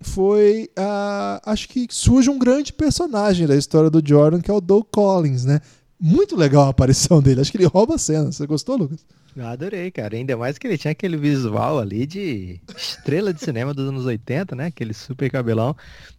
[0.00, 4.60] foi, uh, acho que surge um grande personagem da história do Jordan, que é o
[4.60, 5.60] Doug Collins, né?
[6.00, 8.32] Muito legal a aparição dele, acho que ele rouba a cena.
[8.32, 9.06] Você gostou, Lucas?
[9.36, 10.16] Eu adorei, cara.
[10.16, 14.54] Ainda mais que ele tinha aquele visual ali de estrela de cinema dos anos 80,
[14.54, 14.66] né?
[14.66, 15.76] Aquele super cabelão.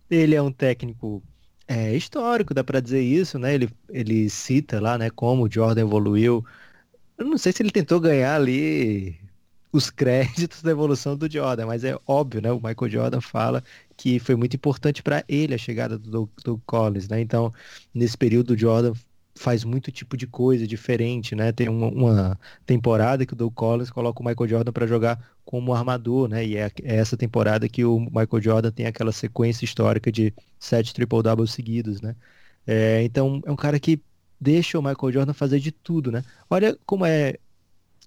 [0.10, 1.22] Ele é um técnico
[1.68, 3.54] é, histórico, dá para dizer isso, né?
[3.54, 6.46] Ele, ele cita lá, né, como o Jordan evoluiu.
[7.18, 9.20] Eu não sei se ele tentou ganhar ali
[9.72, 12.52] os créditos da evolução do Jordan, mas é óbvio, né?
[12.52, 13.64] O Michael Jordan fala
[13.98, 17.22] que foi muito importante para ele a chegada do Doug Collins, né?
[17.22, 17.54] Então,
[17.94, 18.94] nesse período, o Jordan
[19.36, 21.52] faz muito tipo de coisa diferente, né?
[21.52, 25.74] Tem uma, uma temporada que o Doug Collins coloca o Michael Jordan para jogar como
[25.74, 26.46] armador, né?
[26.46, 30.94] E é, é, essa temporada que o Michael Jordan tem aquela sequência histórica de sete
[30.94, 32.16] triple doubles seguidos, né?
[32.66, 34.02] É, então, é um cara que
[34.40, 36.24] deixa o Michael Jordan fazer de tudo, né?
[36.50, 37.36] Olha como é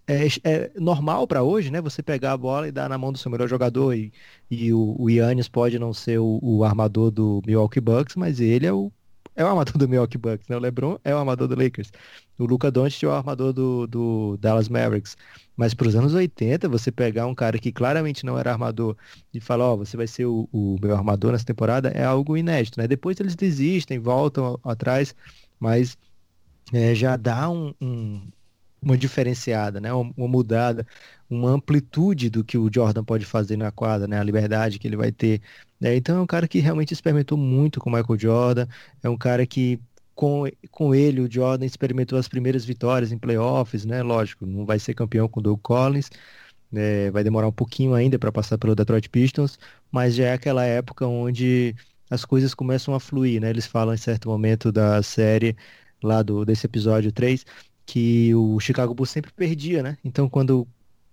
[0.07, 1.81] é, é normal para hoje, né?
[1.81, 4.13] Você pegar a bola e dar na mão do seu melhor jogador e,
[4.51, 8.67] e o, o Yannis pode não ser o, o, armador do Milwaukee Bucks, mas ele
[8.67, 8.93] é o,
[9.37, 10.57] é o armador do Milwaukee Bucks, né?
[10.57, 11.93] O LeBron é o armador do Lakers.
[12.39, 15.17] O Luca Doncic é o armador do, do Dallas Mavericks.
[15.57, 18.97] Mas para os anos 80, você pegar um cara que claramente não era armador
[19.33, 22.37] e falar, ó, oh, você vai ser o, o meu armador nessa temporada, é algo
[22.37, 22.89] inédito, né?
[22.89, 25.15] Depois eles desistem, voltam atrás,
[25.61, 25.97] mas
[26.73, 28.29] é, já dá um, um,
[28.83, 29.93] uma diferenciada, né?
[29.93, 30.87] Uma, uma, mudada,
[31.29, 34.19] uma amplitude do que o Jordan pode fazer na quadra, né?
[34.19, 35.41] A liberdade que ele vai ter.
[35.81, 35.97] Né?
[35.97, 38.67] Então é um cara que realmente experimentou muito com o Michael Jordan,
[39.03, 39.81] é um cara que
[40.15, 44.03] com, com ele o Jordan experimentou as primeiras vitórias em playoffs, né?
[44.03, 46.11] Lógico, não vai ser campeão com o Doug Collins,
[46.73, 47.11] né?
[47.11, 49.59] vai demorar um pouquinho ainda para passar pelo Detroit Pistons,
[49.93, 51.75] mas já é aquela época onde
[52.11, 53.51] as coisas começam a fluir, né?
[53.51, 55.57] Eles falam em certo momento da série
[56.03, 57.45] lá do desse episódio 3
[57.87, 59.99] que o Chicago Bulls sempre perdia, né?
[60.05, 60.67] Então, quando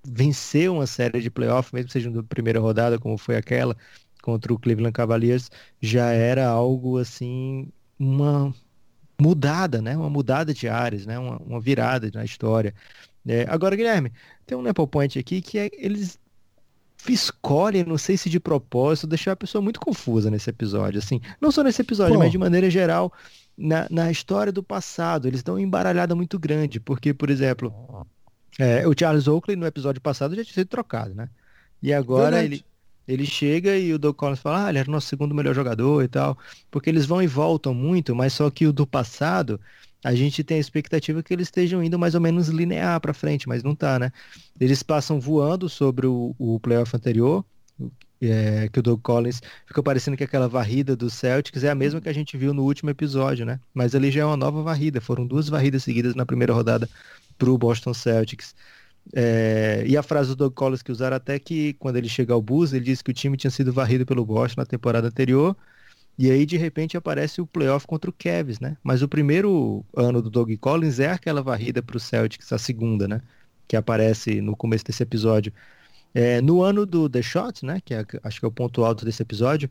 [0.05, 3.77] venceu uma série de playoffs, mesmo seja na primeira rodada, como foi aquela
[4.23, 5.51] contra o Cleveland Cavaliers,
[5.81, 7.67] já era algo assim,
[7.99, 8.55] uma
[9.21, 9.95] mudada, né?
[9.97, 11.19] Uma mudada de áreas, né?
[11.19, 12.73] Uma, uma virada na história.
[13.27, 14.11] É, agora, Guilherme,
[14.45, 16.17] tem um Apple Point aqui que é, eles
[17.07, 21.19] escolhem, não sei se de propósito, deixar a pessoa muito confusa nesse episódio, assim.
[21.41, 22.19] Não só nesse episódio, Pô.
[22.19, 23.11] mas de maneira geral,
[23.57, 25.27] na, na história do passado.
[25.27, 28.07] Eles dão uma embaralhada muito grande, porque, por exemplo,
[28.57, 31.29] é, o Charles Oakley no episódio passado já tinha sido trocado, né?
[31.81, 32.63] E agora ele,
[33.07, 36.03] ele chega e o Doug Collins fala, ah, ele era o nosso segundo melhor jogador
[36.03, 36.37] e tal.
[36.71, 39.59] Porque eles vão e voltam muito, mas só que o do passado,
[40.03, 43.47] a gente tem a expectativa que eles estejam indo mais ou menos linear para frente,
[43.47, 44.11] mas não tá, né?
[44.59, 47.45] Eles passam voando sobre o, o playoff anterior,
[48.21, 51.99] é, que o Doug Collins ficou parecendo que aquela varrida do Celtics é a mesma
[51.99, 53.59] que a gente viu no último episódio, né?
[53.73, 55.01] Mas ali já é uma nova varrida.
[55.01, 56.89] Foram duas varridas seguidas na primeira rodada
[57.37, 58.55] para o Boston Celtics.
[59.15, 62.41] É, e a frase do Doug Collins que usaram até que quando ele chega ao
[62.41, 65.55] Bulls, ele disse que o time tinha sido varrido pelo Boston na temporada anterior.
[66.17, 68.77] E aí, de repente, aparece o playoff contra o Cavs, né?
[68.83, 73.07] Mas o primeiro ano do Doug Collins é aquela varrida para o Celtics, a segunda,
[73.07, 73.21] né?
[73.67, 75.51] Que aparece no começo desse episódio.
[76.13, 79.03] É, no ano do The Shot, né, que é, acho que é o ponto alto
[79.03, 79.69] desse episódio,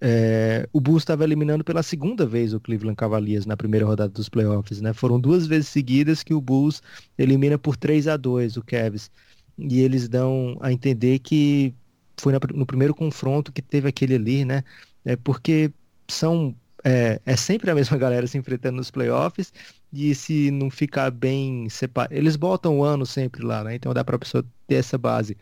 [0.00, 4.28] é, o Bulls estava eliminando pela segunda vez o Cleveland Cavaliers na primeira rodada dos
[4.28, 4.80] playoffs.
[4.80, 4.92] Né?
[4.92, 6.82] Foram duas vezes seguidas que o Bulls
[7.18, 9.10] elimina por 3 a 2 o Cavs.
[9.58, 11.74] E eles dão a entender que
[12.18, 14.64] foi no primeiro confronto que teve aquele ali, né?
[15.04, 15.72] É porque
[16.08, 19.52] são é, é, sempre a mesma galera se enfrentando nos playoffs
[19.92, 23.74] e se não ficar bem separado, eles botam o ano sempre lá, né?
[23.76, 25.36] Então dá para a pessoa ter essa base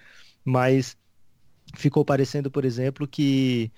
[0.44, 0.96] mas
[1.74, 3.72] ficou parecendo, por exemplo, que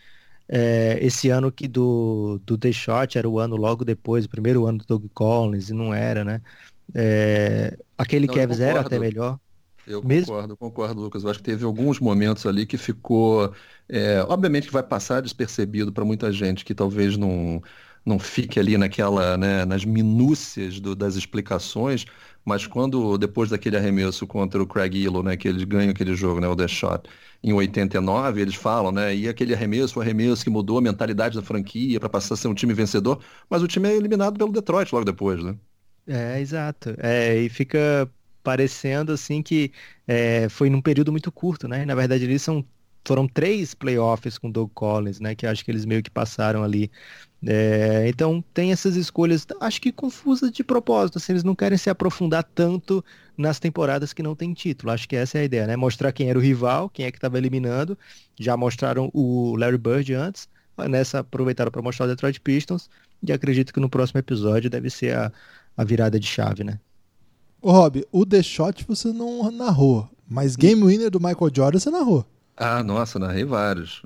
[0.48, 4.66] é, esse ano que do, do The Shot era o ano logo depois, o primeiro
[4.66, 6.40] ano do Doug Collins, e não era, né?
[6.94, 9.38] É, aquele não, Cavs era até melhor.
[9.86, 10.26] Eu Mesmo...
[10.26, 11.24] concordo, concordo, Lucas.
[11.24, 13.52] Eu acho que teve alguns momentos ali que ficou.
[13.88, 17.62] É, obviamente que vai passar despercebido para muita gente que talvez não,
[18.04, 22.06] não fique ali naquela, né, nas minúcias do, das explicações,
[22.44, 26.40] mas quando, depois daquele arremesso contra o Craig Illo, né, que eles ganham aquele jogo,
[26.40, 27.08] né, o The Shot,
[27.42, 31.42] em 89, eles falam, né, e aquele arremesso, o arremesso que mudou a mentalidade da
[31.42, 34.92] franquia para passar a ser um time vencedor, mas o time é eliminado pelo Detroit
[34.92, 35.56] logo depois, né?
[36.06, 36.94] É, exato.
[36.98, 38.10] É, e fica
[38.42, 39.72] parecendo assim que
[40.06, 41.84] é, foi num período muito curto, né?
[41.86, 42.66] Na verdade, eles são
[43.06, 45.34] foram três playoffs com Doug Collins, né?
[45.34, 46.90] Que acho que eles meio que passaram ali
[47.46, 51.90] é, então tem essas escolhas, acho que confusas de propósito, assim, eles não querem se
[51.90, 53.04] aprofundar tanto
[53.36, 54.92] nas temporadas que não tem título.
[54.92, 55.76] Acho que essa é a ideia, né?
[55.76, 57.98] Mostrar quem era o rival, quem é que estava eliminando.
[58.38, 60.48] Já mostraram o Larry Bird antes,
[60.88, 62.88] nessa aproveitaram para mostrar o Detroit Pistons
[63.22, 65.32] e acredito que no próximo episódio deve ser a,
[65.76, 66.78] a virada de chave, né?
[67.60, 71.90] Ô Rob, o The Shot você não narrou, mas Game Winner do Michael Jordan você
[71.90, 72.26] narrou.
[72.56, 74.00] Ah, nossa, narrei vários.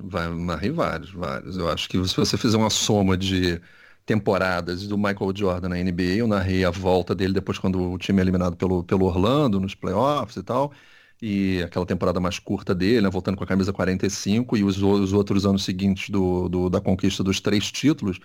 [0.45, 1.55] Narrei vários, vários.
[1.57, 3.61] Eu acho que se você fizer uma soma de
[4.05, 8.19] temporadas do Michael Jordan na NBA, eu narrei a volta dele depois quando o time
[8.19, 10.73] é eliminado pelo, pelo Orlando, nos playoffs e tal.
[11.21, 15.13] E aquela temporada mais curta dele, né, voltando com a camisa 45, e os, os
[15.13, 18.19] outros anos seguintes do, do, da conquista dos três títulos.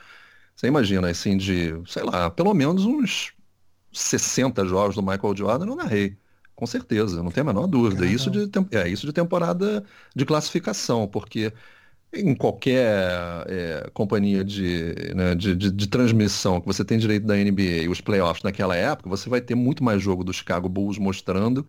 [0.57, 3.33] Você imagina, assim, de, sei lá, pelo menos uns
[3.93, 6.19] 60 jogos do Michael Jordan eu narrei.
[6.55, 8.07] Com certeza, não tem a menor dúvida.
[8.07, 9.85] Isso de, é, isso de temporada
[10.15, 11.53] de classificação, porque
[12.13, 17.35] em qualquer é, companhia de, né, de, de, de, transmissão que você tem direito da
[17.35, 20.99] NBA e os playoffs naquela época, você vai ter muito mais jogo do Chicago Bulls
[20.99, 21.67] mostrando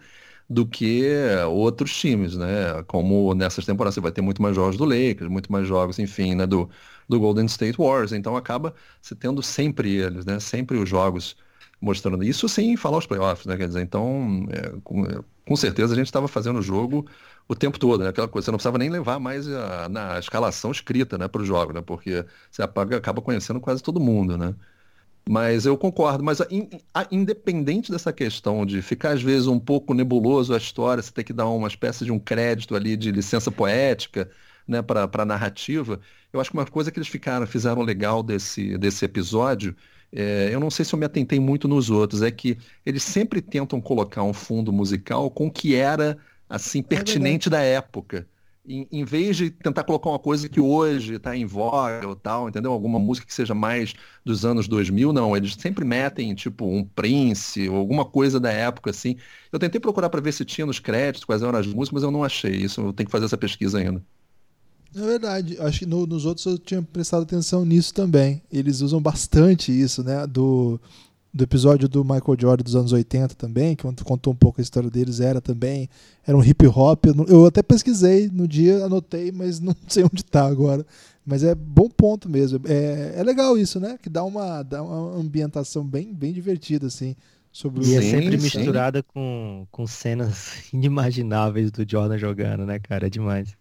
[0.50, 1.04] do que
[1.50, 2.84] outros times, né?
[2.88, 6.36] Como nessas temporadas você vai ter muito mais jogos do Lakers, muito mais jogos, enfim,
[6.36, 6.70] né, do,
[7.10, 8.14] do Golden State Warriors.
[8.14, 10.40] Então acaba se tendo sempre eles, né?
[10.40, 11.36] Sempre os jogos
[11.82, 13.58] mostrando isso sem falar os playoffs, né?
[13.58, 17.06] Quer dizer, então, é, com, é, com, certeza a gente estava fazendo o jogo
[17.48, 18.10] o tempo todo, né?
[18.10, 21.46] Aquela coisa, você não precisava nem levar mais a, na escalação escrita, né, para o
[21.46, 21.82] jogo, né?
[21.82, 24.56] Porque você apaga, acaba conhecendo quase todo mundo, né?
[25.28, 26.48] Mas eu concordo, mas a,
[26.94, 31.24] a, independente dessa questão de ficar às vezes um pouco nebuloso a história, você ter
[31.24, 34.30] que dar uma espécie de um crédito ali de licença poética,
[34.68, 36.00] né, para a narrativa,
[36.34, 39.76] eu acho que uma coisa que eles ficaram, fizeram legal desse, desse episódio
[40.16, 43.42] é, eu não sei se eu me atentei muito nos outros, é que eles sempre
[43.42, 46.18] tentam colocar um fundo musical com o que era
[46.50, 48.26] assim é pertinente é da época.
[48.68, 52.48] Em, em, vez de tentar colocar uma coisa que hoje está em voga ou tal,
[52.48, 52.72] entendeu?
[52.72, 53.94] Alguma música que seja mais
[54.24, 55.36] dos anos 2000, não.
[55.36, 59.18] Eles sempre metem, tipo, um Prince ou alguma coisa da época, assim.
[59.52, 62.12] Eu tentei procurar para ver se tinha nos créditos quais eram as músicas, mas eu
[62.12, 62.56] não achei.
[62.56, 64.04] Isso eu tenho que fazer essa pesquisa ainda.
[64.96, 65.58] É verdade.
[65.60, 68.42] Acho que no, nos outros eu tinha prestado atenção nisso também.
[68.52, 70.26] Eles usam bastante isso, né?
[70.26, 70.80] Do,
[71.34, 74.90] do episódio do Michael Jordan dos anos 80 também, que contou um pouco a história
[74.90, 75.90] deles, era também,
[76.26, 77.08] era um hip hop.
[77.28, 80.86] Eu até pesquisei no dia, anotei, mas não sei onde está agora.
[81.26, 82.62] Mas é bom ponto mesmo.
[82.66, 83.98] É, é legal isso, né?
[84.02, 87.18] Que dá uma, dá uma ambientação bem, bem divertida, assim.
[87.52, 88.44] Sobre e é sempre sim.
[88.44, 93.08] misturada com, com cenas inimagináveis do Jordan jogando, né, cara?
[93.08, 93.56] É demais.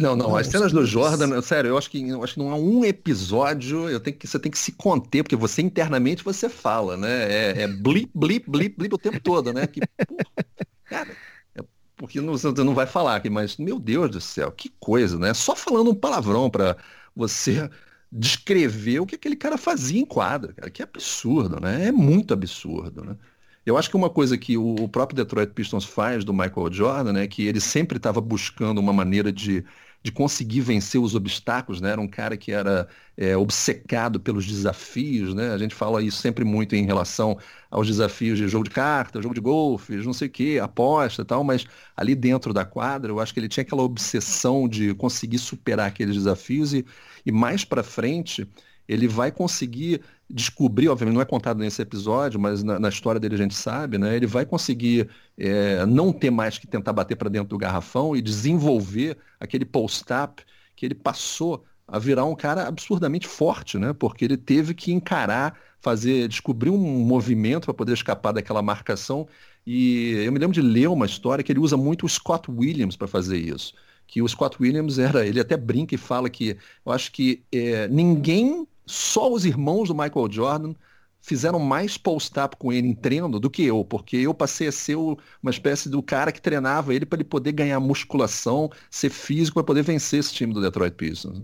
[0.00, 2.56] Não, não, as cenas do Jordan, sério, eu acho que eu acho que não há
[2.56, 6.96] um episódio, eu tenho que você tem que se conter, porque você internamente você fala,
[6.96, 7.30] né?
[7.30, 9.66] É, é blip, blip, blip, blip o tempo todo, né?
[9.66, 10.46] Que, porra,
[10.86, 11.16] cara,
[11.54, 11.62] é
[11.96, 15.34] porque não, você não vai falar aqui, mas meu Deus do céu, que coisa, né?
[15.34, 16.76] Só falando um palavrão para
[17.14, 17.68] você
[18.10, 21.88] descrever o que aquele cara fazia em quadra, cara, que absurdo, né?
[21.88, 23.16] É muito absurdo, né?
[23.64, 27.26] Eu acho que uma coisa que o próprio Detroit Pistons faz do Michael Jordan, né,
[27.26, 29.64] que ele sempre estava buscando uma maneira de
[30.02, 31.90] de conseguir vencer os obstáculos, né?
[31.90, 35.52] Era um cara que era é, obcecado pelos desafios, né?
[35.52, 37.38] A gente fala isso sempre muito em relação
[37.70, 41.24] aos desafios de jogo de carta, jogo de golfe, não sei o quê, aposta e
[41.24, 45.38] tal, mas ali dentro da quadra, eu acho que ele tinha aquela obsessão de conseguir
[45.38, 46.84] superar aqueles desafios e,
[47.24, 48.48] e mais para frente
[48.88, 50.02] ele vai conseguir
[50.32, 53.98] descobrir, obviamente não é contado nesse episódio, mas na, na história dele a gente sabe,
[53.98, 54.16] né?
[54.16, 58.22] Ele vai conseguir é, não ter mais que tentar bater para dentro do garrafão e
[58.22, 60.42] desenvolver aquele post-up
[60.76, 63.92] que ele passou a virar um cara absurdamente forte, né?
[63.92, 69.26] Porque ele teve que encarar, fazer, descobrir um movimento para poder escapar daquela marcação.
[69.66, 72.96] E eu me lembro de ler uma história que ele usa muito o Scott Williams
[72.96, 73.74] para fazer isso.
[74.06, 76.56] Que o Scott Williams era, ele até brinca e fala que
[76.86, 80.74] eu acho que é, ninguém só os irmãos do Michael Jordan
[81.20, 84.96] fizeram mais post-up com ele em treino do que eu, porque eu passei a ser
[84.96, 89.64] uma espécie do cara que treinava ele para ele poder ganhar musculação, ser físico para
[89.64, 91.42] poder vencer esse time do Detroit Pistons.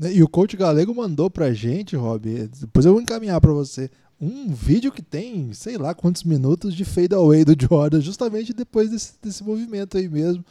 [0.00, 3.90] E o coach Galego mandou pra gente, Rob, depois eu vou encaminhar para você,
[4.20, 8.90] um vídeo que tem, sei lá quantos minutos de fade away do Jordan, justamente depois
[8.90, 10.44] desse, desse movimento aí mesmo,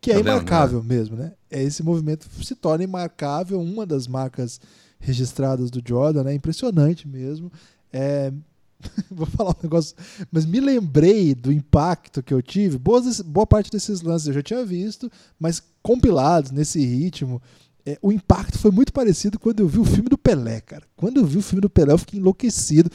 [0.00, 0.96] que é tá imarcável vendo, né?
[0.96, 1.32] mesmo, né?
[1.50, 4.60] É esse movimento se torna imarcável, uma das marcas
[5.00, 6.34] registradas do Jordan, né?
[6.34, 7.50] Impressionante mesmo.
[7.92, 8.32] É...
[9.10, 9.96] Vou falar um negócio,
[10.30, 12.78] mas me lembrei do impacto que eu tive.
[12.78, 17.42] Boas, boa parte desses lances eu já tinha visto, mas compilados nesse ritmo.
[17.84, 20.84] É, o impacto foi muito parecido quando eu vi o filme do Pelé, cara.
[20.94, 22.90] Quando eu vi o filme do Pelé, eu fiquei enlouquecido.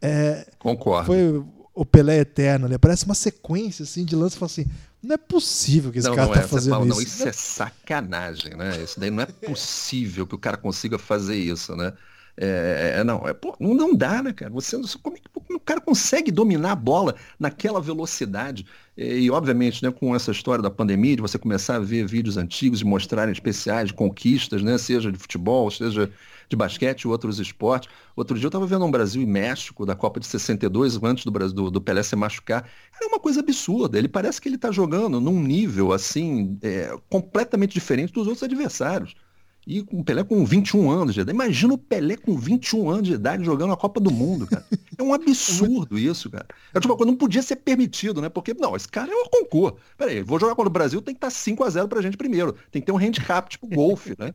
[0.00, 1.06] É, Concordo.
[1.06, 1.44] Foi
[1.74, 2.78] o Pelé Eterno, né?
[2.78, 4.42] Parece uma sequência assim, de lances.
[4.42, 4.64] assim:
[5.06, 6.46] não é possível que esse não, cara não tá é.
[6.46, 6.94] fazendo fala, isso.
[6.94, 8.82] Não, isso é sacanagem, né?
[8.82, 11.92] Isso daí não é possível que o cara consiga fazer isso, né?
[12.38, 14.50] É, é, não, é, pô, não dá, né, cara?
[14.50, 18.66] Você, como é que o cara consegue dominar a bola naquela velocidade?
[18.94, 22.36] E, e, obviamente, né, com essa história da pandemia, de você começar a ver vídeos
[22.36, 24.76] antigos e mostrarem especiais de conquistas, né?
[24.76, 26.10] Seja de futebol, seja
[26.48, 27.88] de basquete e outros esportes.
[28.14, 31.30] Outro dia eu estava vendo um Brasil e México da Copa de 62, antes do,
[31.30, 32.68] Brasil, do, do Pelé se machucar.
[33.00, 33.98] É uma coisa absurda.
[33.98, 39.14] Ele parece que ele está jogando num nível assim é, completamente diferente dos outros adversários.
[39.66, 41.34] E o Pelé com 21 anos de idade.
[41.34, 44.64] Imagina o Pelé com 21 anos de idade jogando a Copa do Mundo, cara.
[44.96, 46.46] É um absurdo isso, cara.
[46.72, 48.28] É tipo uma coisa, não podia ser permitido, né?
[48.28, 49.76] Porque, não, esse cara é um concurso.
[49.98, 52.54] Peraí, vou jogar contra o Brasil, tem que estar 5 a 0 pra gente primeiro.
[52.70, 54.32] Tem que ter um handicap, tipo golfe, né?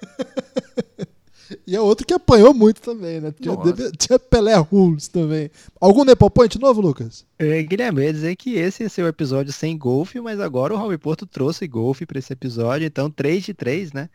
[1.66, 3.32] E é outro que apanhou muito também, né?
[3.40, 5.50] Tinha, deve, tinha Pelé Rules também.
[5.80, 7.24] Algum Nepopante novo, Lucas?
[7.38, 10.74] É, Guilherme, eu ia dizer que esse ia ser o episódio sem golfe, mas agora
[10.74, 14.08] o Raul Porto trouxe golfe para esse episódio, então 3 de 3, né?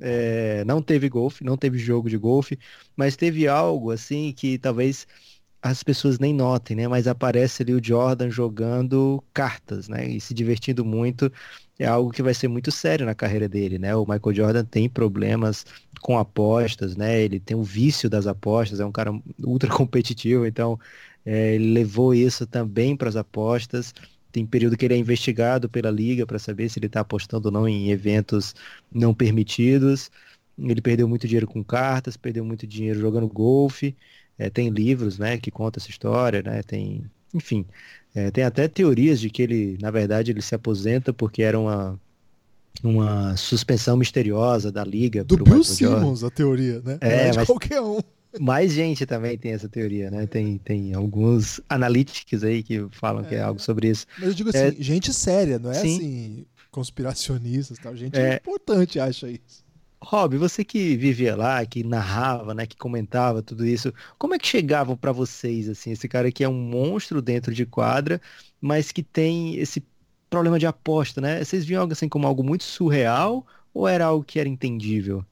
[0.00, 2.58] É, não teve golfe, não teve jogo de golfe,
[2.96, 5.06] mas teve algo assim que talvez
[5.62, 6.88] as pessoas nem notem, né?
[6.88, 10.06] Mas aparece ali o Jordan jogando cartas, né?
[10.08, 11.30] E se divertindo muito.
[11.78, 13.94] É algo que vai ser muito sério na carreira dele, né?
[13.96, 15.64] O Michael Jordan tem problemas
[16.00, 17.20] com apostas, né?
[17.22, 20.78] Ele tem o vício das apostas, é um cara ultra competitivo, então
[21.24, 23.92] é, ele levou isso também para as apostas.
[24.32, 27.52] Tem período que ele é investigado pela liga para saber se ele está apostando ou
[27.52, 28.54] não em eventos
[28.92, 30.10] não permitidos.
[30.58, 33.96] Ele perdeu muito dinheiro com cartas, perdeu muito dinheiro jogando golfe.
[34.40, 36.62] É, tem livros, né, que contam essa história, né?
[36.62, 37.66] Tem, enfim,
[38.14, 42.00] é, tem até teorias de que ele, na verdade, ele se aposenta porque era uma
[42.82, 45.22] uma suspensão misteriosa da liga.
[45.22, 46.96] Do Bill Simmons, a teoria, né?
[47.02, 47.98] É, é mas qualquer um.
[48.40, 50.24] Mais gente também tem essa teoria, né?
[50.26, 54.06] Tem, tem alguns analíticos aí que falam é, que é algo sobre isso.
[54.18, 55.96] Mas eu digo assim, é, gente séria, não é sim.
[55.96, 57.94] assim, conspiracionistas tal.
[57.96, 59.64] Gente é, importante acha isso.
[60.02, 64.46] Rob, você que vivia lá, que narrava, né, que comentava tudo isso, como é que
[64.46, 68.20] chegavam para vocês assim, esse cara que é um monstro dentro de quadra,
[68.60, 69.86] mas que tem esse
[70.30, 71.44] problema de aposta, né?
[71.44, 75.24] Vocês viam algo assim como algo muito surreal ou era algo que era entendível?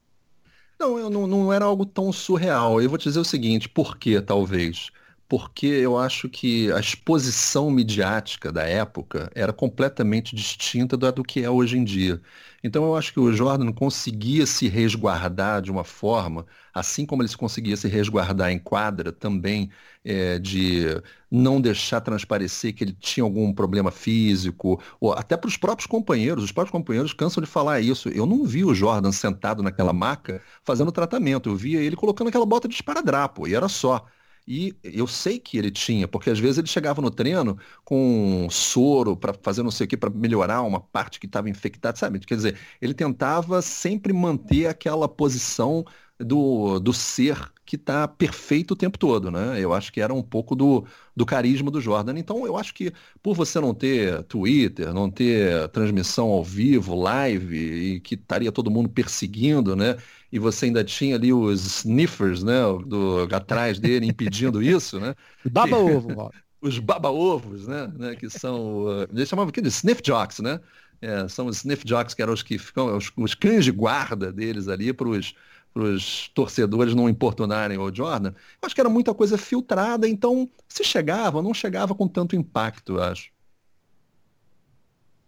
[0.78, 2.80] Não, não, não era algo tão surreal.
[2.80, 4.90] Eu vou te dizer o seguinte, por quê, talvez?
[5.28, 11.42] porque eu acho que a exposição midiática da época era completamente distinta da do que
[11.44, 12.18] é hoje em dia.
[12.62, 16.44] Então eu acho que o Jordan conseguia se resguardar de uma forma,
[16.74, 19.70] assim como ele conseguia se resguardar em quadra também,
[20.04, 20.84] é, de
[21.30, 26.42] não deixar transparecer que ele tinha algum problema físico, ou até para os próprios companheiros.
[26.44, 28.09] Os próprios companheiros cansam de falar isso.
[28.09, 31.48] Eu não vi o Jordan sentado naquela maca fazendo tratamento.
[31.50, 34.04] Eu via ele colocando aquela bota de esparadrapo, e era só.
[34.51, 39.14] E eu sei que ele tinha, porque às vezes ele chegava no treino com soro
[39.14, 42.18] para fazer não sei o que, para melhorar uma parte que estava infectada, sabe?
[42.20, 45.84] Quer dizer, ele tentava sempre manter aquela posição
[46.18, 49.60] do, do ser que está perfeito o tempo todo, né?
[49.60, 52.18] Eu acho que era um pouco do, do carisma do Jordan.
[52.18, 52.92] Então, eu acho que
[53.22, 58.70] por você não ter Twitter, não ter transmissão ao vivo, live, e que estaria todo
[58.70, 59.96] mundo perseguindo, né?
[60.32, 62.60] E você ainda tinha ali os sniffers, né?
[62.86, 65.14] Do, atrás dele, impedindo isso, né?
[65.44, 67.92] Baba-ovo, Os baba-ovos, né?
[67.96, 68.16] né?
[68.16, 68.86] Que são...
[68.86, 70.58] Uh, eles chamavam aqui de sniff jocks, né?
[71.00, 72.96] É, são os sniff jocks, que eram os que ficam...
[72.96, 75.34] Os, os cães de guarda deles ali para os
[75.74, 80.82] os torcedores não importunarem o Jordan, eu acho que era muita coisa filtrada, então se
[80.82, 83.30] chegava, não chegava com tanto impacto, eu acho.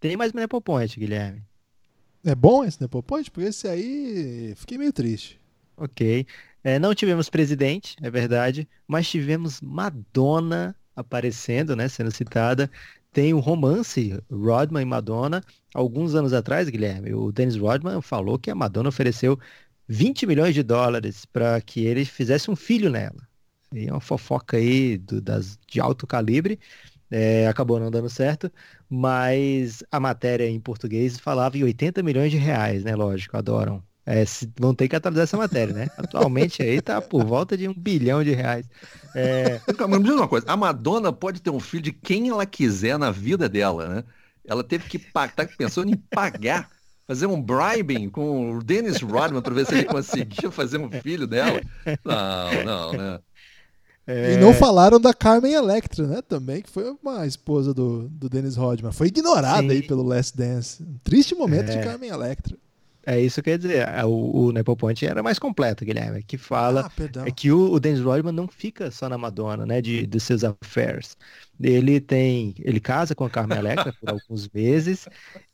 [0.00, 1.42] Tem mais Apple Point, Guilherme.
[2.24, 3.30] É bom esse Apple Point?
[3.30, 5.40] Porque esse aí fiquei meio triste.
[5.76, 6.26] Ok.
[6.62, 12.70] É, não tivemos presidente, é verdade, mas tivemos Madonna aparecendo, né, sendo citada.
[13.12, 15.42] Tem o um romance Rodman e Madonna.
[15.74, 19.38] Alguns anos atrás, Guilherme, o Dennis Rodman falou que a Madonna ofereceu
[19.90, 23.28] 20 milhões de dólares para que ele fizesse um filho nela.
[23.74, 26.60] E é uma fofoca aí do, das, de alto calibre.
[27.10, 28.52] É, acabou não dando certo,
[28.88, 32.94] mas a matéria em português falava em 80 milhões de reais, né?
[32.94, 33.82] Lógico, adoram.
[34.06, 34.22] É,
[34.60, 35.88] vão ter que atualizar essa matéria, né?
[35.98, 38.66] Atualmente aí tá por volta de um bilhão de reais.
[39.12, 39.60] É...
[39.76, 42.96] Mas me diz uma coisa, a Madonna pode ter um filho de quem ela quiser
[42.96, 44.04] na vida dela, né?
[44.46, 46.70] Ela teve que pagar, tá pensando em pagar
[47.10, 51.26] fazer um bribing com o Dennis Rodman para ver se ele conseguia fazer um filho
[51.26, 51.60] dela.
[52.04, 53.18] Não, não, né?
[54.06, 54.34] É...
[54.34, 56.22] E não falaram da Carmen Electra, né?
[56.22, 58.92] Também, que foi uma esposa do, do Dennis Rodman.
[58.92, 59.70] Foi ignorada Sim.
[59.70, 60.80] aí pelo Last Dance.
[60.84, 61.78] Um triste momento é...
[61.78, 62.56] de Carmen Electra.
[63.10, 63.88] É isso que eu ia dizer.
[63.88, 66.22] É, o, o Nepoponte era mais completo, Guilherme.
[66.22, 69.82] Que fala ah, é que o, o Dennis Rodman não fica só na Madonna, né?
[69.82, 71.16] De, de seus affairs.
[71.60, 72.54] Ele tem.
[72.60, 75.08] Ele casa com a Carmen Electra por alguns meses.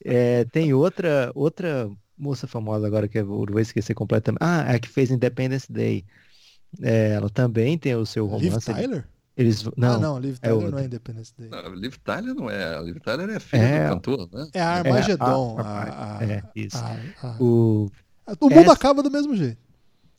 [0.04, 4.42] É, tem outra, outra moça famosa agora que eu vou esquecer completamente.
[4.42, 6.04] Ah, é a que fez Independence Day.
[6.82, 8.70] É, ela também tem o seu romance.
[8.70, 9.08] Liv Tyler?
[9.36, 11.50] Eles, não, ah, não, Liv é Tyler é não é Independence Day.
[11.50, 12.82] Não, Liv Tyler não é.
[12.82, 14.48] Liv Tyler é filho é, do cantor, né?
[14.54, 15.56] É a Armagedon.
[15.58, 16.78] É, a, a, é isso.
[16.78, 17.90] A, o,
[18.40, 19.58] o mundo essa, acaba do mesmo jeito.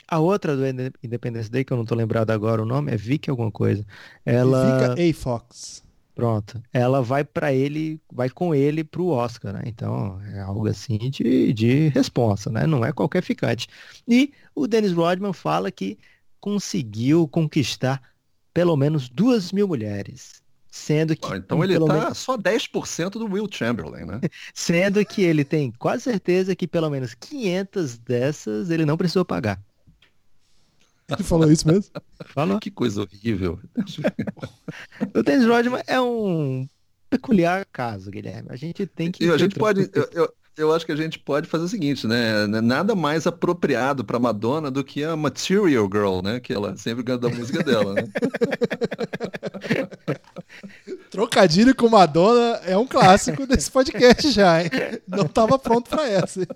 [0.07, 0.63] A outra do
[1.03, 3.83] Independence Day, que eu não tô lembrado agora o nome, é Vicky alguma coisa.
[4.23, 4.87] Ela...
[4.87, 5.13] Vika A.
[5.13, 5.83] Fox.
[6.13, 6.61] Pronto.
[6.71, 9.63] Ela vai para ele, vai com ele pro Oscar, né?
[9.65, 12.65] Então, é algo assim de, de responsa, né?
[12.65, 13.67] Não é qualquer ficante.
[14.07, 15.97] E o Dennis Rodman fala que
[16.39, 18.01] conseguiu conquistar
[18.57, 20.41] pelo menos duas mil mulheres.
[20.67, 21.31] Sendo que.
[21.35, 22.17] então ele está menos...
[22.17, 24.19] só 10% do Will Chamberlain, né?
[24.51, 29.61] sendo que ele tem quase certeza que pelo menos 500 dessas ele não precisou pagar.
[31.07, 31.91] Ele falou isso mesmo?
[32.33, 32.59] Falou.
[32.59, 33.59] Que coisa horrível.
[35.13, 36.67] o Dennis Rodman é um
[37.11, 38.49] peculiar caso, Guilherme.
[38.49, 39.23] A gente tem que.
[39.23, 39.87] E a gente pode.
[39.93, 42.47] Eu, eu, eu acho que a gente pode fazer o seguinte, né?
[42.47, 46.39] Nada mais apropriado para Madonna do que a Material Girl, né?
[46.39, 48.03] Que ela sempre canta a música dela, né?
[51.11, 54.69] Trocadilho com Madonna é um clássico desse podcast já, hein?
[55.07, 56.47] Não estava pronto para essa.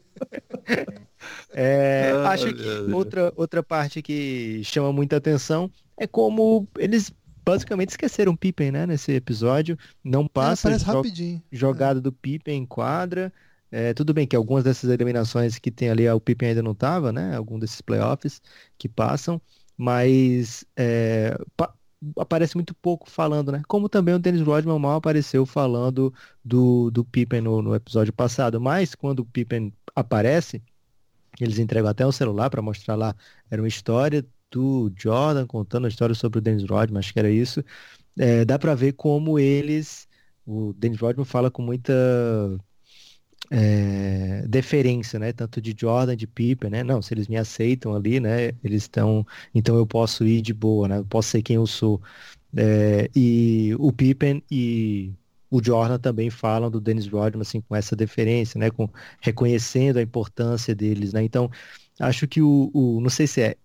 [1.54, 7.14] É, acho que outra, outra parte que chama muita atenção é como eles
[7.46, 8.86] basicamente esqueceram Pippen, né?
[8.86, 9.78] Nesse episódio.
[10.04, 11.42] Não passa é, rapidinho.
[11.52, 13.32] jogada do Pippen em quadra.
[13.72, 17.12] É, tudo bem que algumas dessas eliminações que tem ali, o Pippen ainda não estava,
[17.12, 17.36] né?
[17.36, 18.42] Algum desses playoffs
[18.78, 19.42] que passam,
[19.78, 21.74] mas é, pa
[22.18, 23.62] aparece muito pouco falando, né?
[23.68, 26.14] Como também o Dennis Rodman mal apareceu falando
[26.44, 30.64] do, do Pippen no, no episódio passado, mas quando o Pippen aparece,
[31.40, 33.16] eles entregam até um celular para mostrar lá,
[33.50, 37.30] era uma história do Jordan contando a história sobre o Dennis Rodman, acho que era
[37.32, 37.64] isso.
[38.18, 40.08] É, dá para ver como eles,
[40.46, 41.94] o Dennis Rodman fala com muita
[43.52, 45.34] é, deferência, né?
[45.34, 46.84] Tanto de Jordan, de Pippen, né?
[46.84, 48.54] Não, se eles me aceitam ali, né?
[48.64, 50.98] Eles estão, então eu posso ir de boa, né?
[51.00, 52.02] Eu posso ser quem eu sou.
[52.56, 55.14] É, e o Pippen e
[55.50, 58.72] o Jordan também falam do Dennis Rodman assim com essa deferência, né?
[58.72, 58.90] Com
[59.22, 61.22] reconhecendo a importância deles, né?
[61.24, 61.52] Então
[62.00, 63.58] acho que o, o não sei se é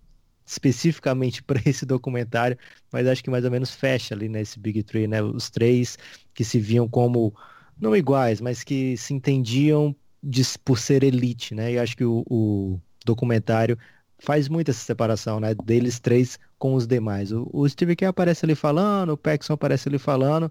[0.45, 2.59] especificamente para esse documentário,
[2.93, 5.23] mas acho que mais ou menos fecha ali nesse Big Three, né?
[5.23, 5.97] Os três
[6.35, 7.35] que se viam como
[7.81, 11.73] não iguais, mas que se entendiam de, por ser elite, né?
[11.73, 13.79] E acho que o, o, documentário
[14.19, 15.55] faz muito essa separação, né?
[15.55, 17.33] Deles três com os demais.
[17.33, 20.51] O, o Steve Kerr aparece ali falando, o Paxson aparece ali falando.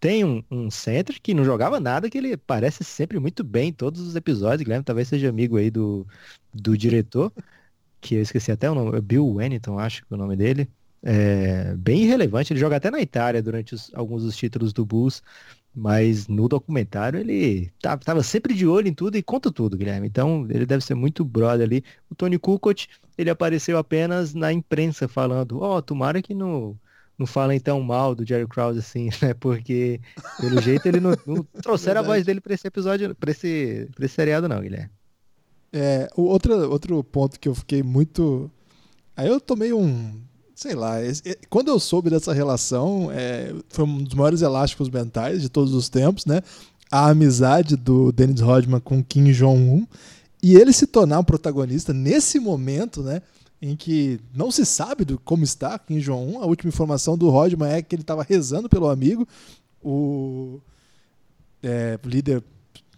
[0.00, 3.72] Tem um, um center que não jogava nada, que ele parece sempre muito bem em
[3.72, 4.62] todos os episódios.
[4.62, 6.06] Guilherme talvez seja amigo aí do,
[6.54, 7.32] do diretor,
[8.00, 10.68] que eu esqueci até o nome, é Bill Wennington, acho que é o nome dele.
[11.02, 15.22] É, bem irrelevante, ele joga até na Itália durante os, alguns dos títulos do Bulls.
[15.78, 20.08] Mas no documentário ele tava, tava, sempre de olho em tudo e conta tudo, Guilherme.
[20.08, 21.84] Então ele deve ser muito brother ali.
[22.10, 26.76] O Tony Kukoc, ele apareceu apenas na imprensa falando, ó, oh, tomara que não,
[27.16, 29.34] não falem tão mal do Jerry Krause assim, né?
[29.34, 30.00] Porque
[30.40, 34.04] pelo jeito ele não, não trouxeram a voz dele para esse episódio, para esse, pra
[34.04, 34.90] esse seriado não, Guilherme.
[35.72, 38.50] É, o outro, outro ponto que eu fiquei muito...
[39.16, 40.20] Aí eu tomei um
[40.58, 40.96] sei lá,
[41.48, 45.88] quando eu soube dessa relação, é, foi um dos maiores elásticos mentais de todos os
[45.88, 46.42] tempos, né?
[46.90, 49.86] A amizade do Dennis Rodman com Kim Jong-un
[50.42, 53.22] e ele se tornar um protagonista nesse momento, né?
[53.62, 56.42] Em que não se sabe do, como está Kim Jong-un.
[56.42, 59.28] A última informação do Rodman é que ele estava rezando pelo amigo,
[59.80, 60.58] o
[61.62, 62.42] é, líder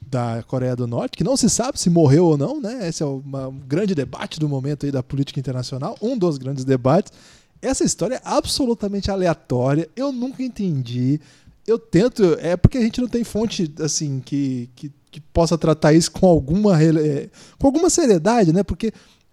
[0.00, 2.88] da Coreia do Norte, que não se sabe se morreu ou não, né?
[2.88, 6.64] Esse é o um grande debate do momento aí da política internacional, um dos grandes
[6.64, 7.12] debates.
[7.62, 11.20] Essa história é absolutamente aleatória, eu nunca entendi.
[11.66, 12.22] Eu tento.
[12.40, 16.26] É porque a gente não tem fonte assim que, que, que possa tratar isso com
[16.26, 18.62] alguma, é, com alguma seriedade, né?
[18.62, 18.92] Porque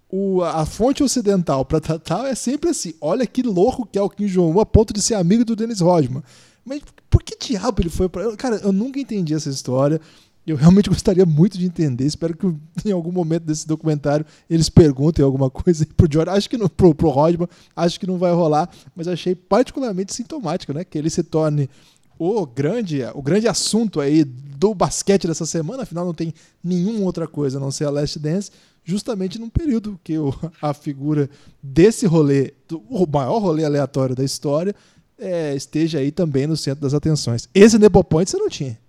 [0.10, 4.10] o, a fonte ocidental para tratar é sempre assim: olha que louco que é o
[4.10, 6.24] Kim Jong-un a ponto de ser amigo do Dennis Rodman.
[6.66, 8.36] Mas por que diabo ele foi para.
[8.36, 10.02] Cara, eu nunca entendi essa história.
[10.48, 12.06] Eu realmente gostaria muito de entender.
[12.06, 12.48] Espero que
[12.88, 16.32] em algum momento desse documentário eles perguntem alguma coisa pro Jordan.
[16.32, 20.74] Acho que não, pro, pro Rodman, acho que não vai rolar, mas achei particularmente sintomático,
[20.74, 20.86] né?
[20.86, 21.70] Que ele se torne
[22.18, 26.34] o grande, o grande assunto aí do basquete dessa semana, afinal não tem
[26.64, 28.52] nenhuma outra coisa a não ser a Last Dance,
[28.84, 31.30] justamente num período que o, a figura
[31.62, 34.74] desse rolê, do, o maior rolê aleatório da história,
[35.20, 37.48] é, esteja aí também no centro das atenções.
[37.54, 38.80] Esse Nepopoint você não tinha.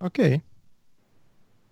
[0.00, 0.40] Ok.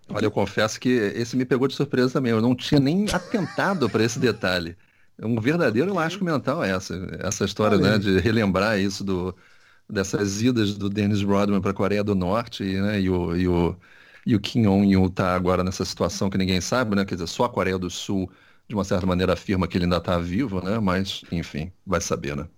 [0.07, 2.31] Olha, eu confesso que esse me pegou de surpresa também.
[2.31, 4.77] Eu não tinha nem atentado para esse detalhe.
[5.17, 9.35] É um verdadeiro elástico mental essa, essa história, né, de relembrar isso do,
[9.89, 13.79] dessas idas do Dennis Rodman para a Coreia do Norte, né, e o, e o,
[14.25, 17.45] e o Kim Jong-un tá agora nessa situação que ninguém sabe, né, quer dizer, só
[17.45, 18.29] a Coreia do Sul,
[18.67, 22.35] de uma certa maneira, afirma que ele ainda está vivo, né, mas, enfim, vai saber,
[22.35, 22.49] né.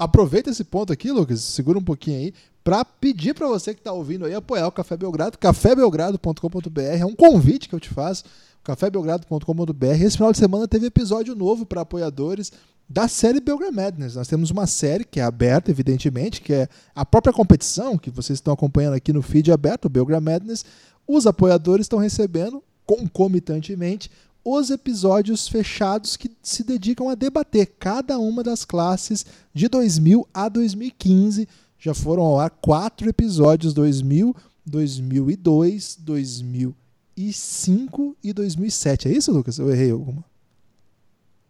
[0.00, 2.34] Aproveita esse ponto aqui, Lucas, segura um pouquinho aí,
[2.64, 7.14] para pedir para você que está ouvindo aí apoiar o Café Belgrado, cafébelgrado.com.br, é um
[7.14, 8.24] convite que eu te faço,
[8.64, 9.86] cafébelgrado.com.br.
[10.00, 12.50] Esse final de semana teve episódio novo para apoiadores
[12.88, 14.14] da série Belgrade Madness.
[14.14, 18.38] Nós temos uma série que é aberta, evidentemente, que é a própria competição que vocês
[18.38, 20.64] estão acompanhando aqui no feed aberto, o Belgrade Madness.
[21.06, 24.10] Os apoiadores estão recebendo concomitantemente
[24.44, 30.48] os episódios fechados que se dedicam a debater cada uma das classes de 2000 a
[30.48, 34.36] 2015 já foram ao ar quatro episódios: 2000,
[34.66, 39.08] 2002, 2005 e 2007.
[39.08, 39.58] É isso, Lucas?
[39.58, 40.24] Eu errei alguma?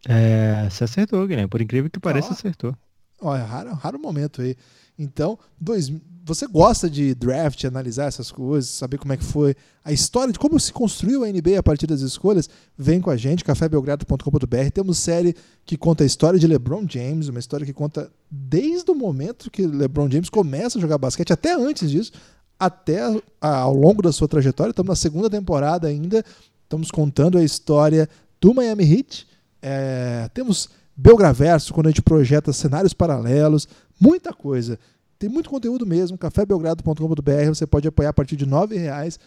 [0.09, 1.49] É, você acertou, Guilherme.
[1.49, 2.75] Por incrível que pareça, acertou.
[3.21, 4.57] Olha, raro, raro momento aí.
[5.03, 5.91] Então, dois,
[6.27, 10.39] você gosta de draft, analisar essas coisas, saber como é que foi a história de
[10.39, 12.51] como se construiu a NBA a partir das escolhas?
[12.77, 14.71] Vem com a gente, cafébelgrado.com.br.
[14.75, 15.35] Temos série
[15.65, 19.67] que conta a história de LeBron James, uma história que conta desde o momento que
[19.67, 22.13] LeBron James começa a jogar basquete, até antes disso,
[22.59, 23.01] até
[23.41, 24.73] ao longo da sua trajetória.
[24.73, 26.23] Estamos na segunda temporada ainda,
[26.63, 28.07] estamos contando a história
[28.39, 29.27] do Miami Heat.
[29.63, 30.69] É, temos
[31.03, 33.67] Belgraverso, quando a gente projeta cenários paralelos,
[33.99, 34.79] muita coisa.
[35.19, 39.19] Tem muito conteúdo mesmo, cafébelgrado.com.br, você pode apoiar a partir de R$ reais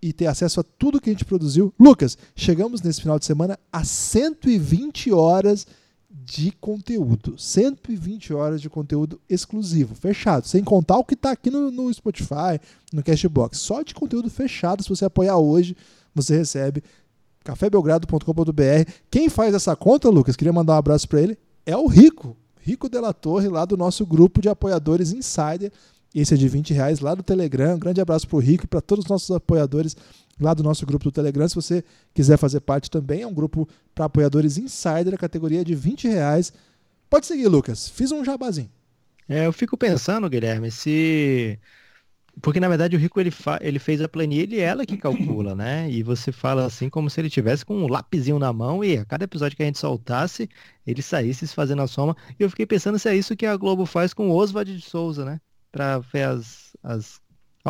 [0.00, 1.72] e ter acesso a tudo que a gente produziu.
[1.78, 5.66] Lucas, chegamos nesse final de semana a 120 horas
[6.10, 7.36] de conteúdo.
[7.36, 12.58] 120 horas de conteúdo exclusivo, fechado, sem contar o que está aqui no, no, Spotify,
[12.90, 13.58] no Cashbox.
[13.58, 15.76] Só de conteúdo fechado, se você apoiar hoje,
[16.14, 16.82] você recebe
[17.48, 18.90] cafébelgrado.com.br.
[19.10, 22.36] Quem faz essa conta, Lucas, queria mandar um abraço para ele, é o Rico.
[22.60, 25.72] Rico Della Torre, lá do nosso grupo de apoiadores Insider.
[26.14, 27.76] Esse é de 20 reais lá do Telegram.
[27.76, 29.96] Um grande abraço para o Rico e para todos os nossos apoiadores
[30.38, 31.48] lá do nosso grupo do Telegram.
[31.48, 31.82] Se você
[32.12, 36.06] quiser fazer parte também, é um grupo para apoiadores Insider, a categoria é de 20
[36.06, 36.52] reais.
[37.08, 37.88] Pode seguir, Lucas.
[37.88, 38.70] Fiz um jabazinho.
[39.26, 41.58] É, eu fico pensando, Guilherme, se
[42.40, 43.58] Porque na verdade o Rico ele, fa...
[43.60, 45.90] ele fez a planilha e ela que calcula, né?
[45.90, 49.04] E você fala assim como se ele tivesse com um lapisinho na mão e a
[49.04, 50.48] cada episódio que a gente soltasse,
[50.86, 52.16] ele saísse fazendo a soma.
[52.38, 54.82] E eu fiquei pensando se é isso que a Globo faz com o Oswald de
[54.82, 55.40] Souza, né?
[55.72, 57.20] Pra ver as, as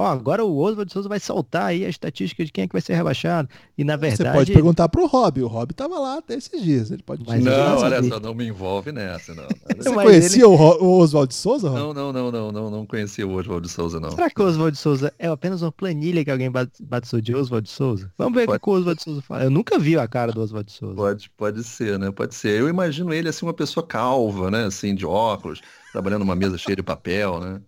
[0.01, 2.83] Ó, agora o Oswald Souza vai soltar aí a estatística de quem é que vai
[2.83, 3.49] ser rebaixado.
[3.77, 4.31] E na verdade.
[4.31, 5.43] Você pode perguntar pro Rob.
[5.43, 6.91] O Rob tava lá até esses dias.
[6.91, 9.47] Ele pode Mas Não, olha só, não me envolve nessa, não.
[9.77, 10.55] Você Mas conhecia ele...
[10.55, 11.79] o Oswald Souza, Rob?
[11.79, 14.11] Não, não, não, não, não, não conhecia o Oswald Souza, não.
[14.11, 18.13] Será que o Oswald Souza é apenas uma planilha que alguém batizou de Oswald Souza?
[18.17, 18.57] Vamos ver pode...
[18.57, 19.45] o que o Oswald Souza fala.
[19.45, 20.95] Eu nunca vi a cara do Oswald Souza.
[20.95, 22.11] Pode, pode ser, né?
[22.11, 22.61] Pode ser.
[22.61, 24.65] Eu imagino ele assim, uma pessoa calva, né?
[24.65, 25.61] Assim, de óculos,
[25.93, 27.61] trabalhando numa mesa cheia de papel, né?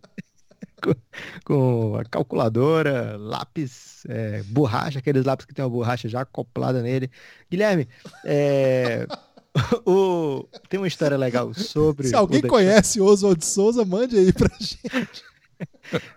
[0.82, 0.94] com,
[1.44, 7.10] com, a calculadora, lápis, é, borracha, aqueles lápis que tem uma borracha já acoplada nele.
[7.50, 7.88] Guilherme,
[8.24, 9.06] é,
[9.86, 12.08] o, tem uma história legal sobre.
[12.08, 15.24] Se alguém conhece Oswald Souza, mande aí pra gente.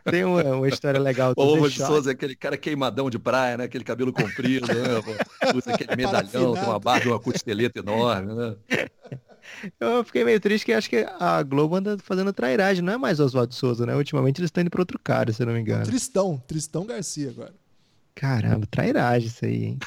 [0.10, 1.34] Tem uma, uma, história legal.
[1.36, 3.64] O Oswald Souza é aquele cara queimadão de praia, né?
[3.66, 5.54] Aquele cabelo comprido, né?
[5.54, 8.56] Usa aquele medalhão, tem uma barba, uma costeleta enorme, né?
[9.80, 13.20] Eu fiquei meio triste que acho que a Globo anda fazendo trairagem, não é mais
[13.20, 13.96] Oswaldo Souza, né?
[13.96, 15.86] Ultimamente eles estão indo para outro cara, se eu não me engano.
[15.86, 17.54] Tristão, Tristão Garcia agora.
[18.16, 19.80] Caramba, trairagem isso aí, hein?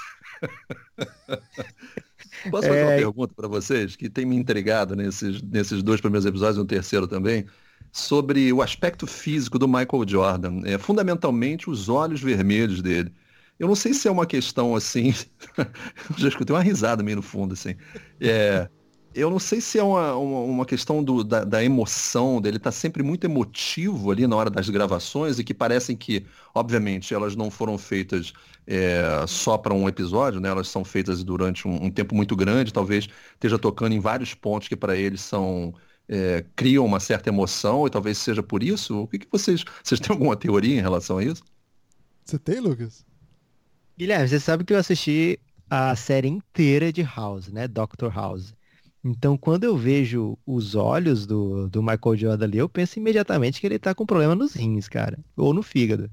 [2.50, 2.84] Posso fazer é...
[2.84, 6.66] uma pergunta para vocês que tem me intrigado nesses, nesses dois primeiros episódios e no
[6.66, 7.46] terceiro também,
[7.92, 13.12] sobre o aspecto físico do Michael Jordan, é, fundamentalmente os olhos vermelhos dele.
[13.58, 15.14] Eu não sei se é uma questão assim,
[16.16, 17.74] já escutei uma risada meio no fundo assim.
[18.20, 18.68] É,
[19.16, 22.70] eu não sei se é uma, uma, uma questão do, da, da, emoção dele, tá
[22.70, 27.50] sempre muito emotivo ali na hora das gravações e que parecem que, obviamente, elas não
[27.50, 28.34] foram feitas
[28.66, 30.50] é, só para um episódio, né?
[30.50, 34.68] Elas são feitas durante um, um, tempo muito grande, talvez esteja tocando em vários pontos
[34.68, 35.74] que para eles são
[36.08, 39.02] é, criam uma certa emoção e talvez seja por isso.
[39.02, 41.42] O que, que vocês vocês têm alguma teoria em relação a isso?
[42.24, 43.04] Você tem, Lucas?
[43.98, 45.38] Guilherme, você sabe que eu assisti
[45.70, 47.66] a série inteira de House, né?
[47.66, 48.55] Doctor House.
[49.08, 53.66] Então, quando eu vejo os olhos do, do Michael Jordan ali, eu penso imediatamente que
[53.66, 55.16] ele tá com problema nos rins, cara.
[55.36, 56.10] Ou no fígado.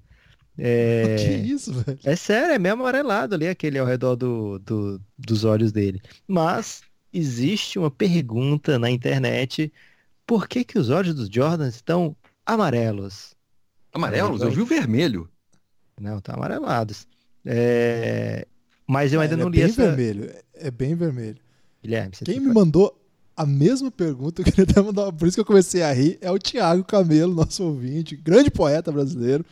[0.55, 1.15] É...
[1.17, 1.99] Que isso, velho?
[2.03, 5.99] É sério, é meio amarelado ali, aquele ao redor do, do, dos olhos dele.
[6.27, 9.73] Mas existe uma pergunta na internet:
[10.27, 12.15] por que, que os olhos dos Jordan estão
[12.45, 13.33] amarelos?
[13.91, 14.43] Amarelos?
[14.43, 15.27] É, eu vi o vermelho.
[15.99, 17.07] Não, tá amarelados.
[17.43, 18.45] É...
[18.87, 19.87] Mas eu ainda é, não é li bem essa...
[19.87, 20.31] vermelho.
[20.53, 21.42] É bem vermelho.
[21.83, 22.97] Guilherme, Quem me mandou
[23.35, 26.31] a mesma pergunta, eu queria até mandar, por isso que eu comecei a rir, é
[26.31, 29.45] o Tiago Camelo, nosso ouvinte, grande poeta brasileiro,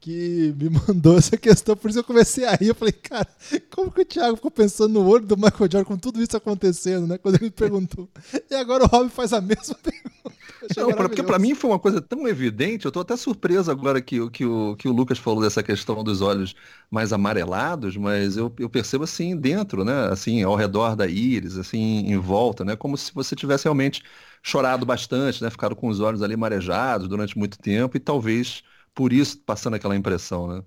[0.00, 2.68] que me mandou essa questão, por isso eu comecei a rir.
[2.68, 3.26] Eu falei, cara,
[3.70, 7.06] como que o Thiago ficou pensando no olho do Michael Jordan com tudo isso acontecendo,
[7.06, 7.18] né?
[7.18, 8.08] Quando ele me perguntou.
[8.50, 10.43] E agora o Rob faz a mesma pergunta.
[10.76, 14.00] Não, pra, porque para mim foi uma coisa tão evidente, eu tô até surpreso agora
[14.02, 16.54] que, que, o, que o Lucas falou dessa questão dos olhos
[16.90, 20.08] mais amarelados, mas eu, eu percebo assim dentro, né?
[20.10, 22.76] Assim, ao redor da íris, assim, em volta, né?
[22.76, 24.02] Como se você tivesse realmente
[24.42, 25.50] chorado bastante, né?
[25.50, 28.62] Ficado com os olhos ali marejados durante muito tempo e talvez
[28.94, 30.64] por isso passando aquela impressão, né?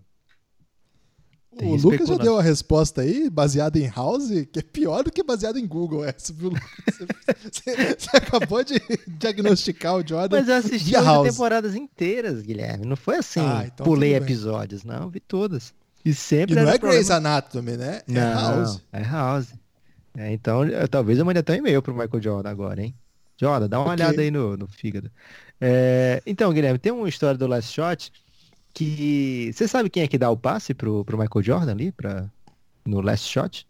[1.63, 5.23] O Lucas já deu a resposta aí, baseada em House, que é pior do que
[5.23, 6.05] baseada em Google.
[6.05, 8.75] Essa, viu, você, você, acabou de
[9.07, 10.37] diagnosticar o Jordan.
[10.37, 10.93] Mas eu assisti
[11.23, 12.85] temporadas inteiras, Guilherme.
[12.85, 15.73] Não foi assim, ah, então pulei episódios, não, vi todas.
[16.05, 16.55] E sempre.
[16.55, 18.01] E não é Grey's Anatomy, né?
[18.07, 18.81] É não, House.
[18.93, 19.53] É House.
[20.17, 22.95] É, então, eu, talvez eu mande até um e-mail pro Michael Jordan agora, hein?
[23.39, 24.05] Jordan, dá uma okay.
[24.05, 25.11] olhada aí no, no fígado.
[25.61, 28.11] É, então, Guilherme, tem uma história do Last Shot
[28.77, 29.51] que.
[29.53, 32.29] Você sabe quem é que dá o passe pro, pro Michael Jordan ali pra,
[32.85, 33.67] no Last Shot?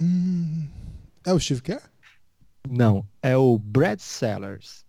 [0.00, 0.66] Hum,
[1.24, 1.82] é o Steve Kerr?
[2.68, 4.84] Não, é o Brad Sellers.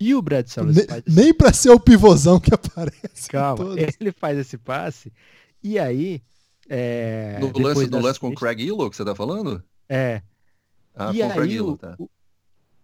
[0.00, 1.16] E o Brad Sellers ne, faz esse...
[1.16, 3.28] Nem pra ser o pivôzão que aparece.
[3.28, 5.12] Calma, ele faz esse passe.
[5.62, 6.22] E aí.
[6.70, 9.62] É, no lance, no lance com o Craig Illo que você tá falando?
[9.88, 10.22] É.
[10.94, 11.94] Ah, e com o Craig Illo, tá.
[11.98, 12.08] O,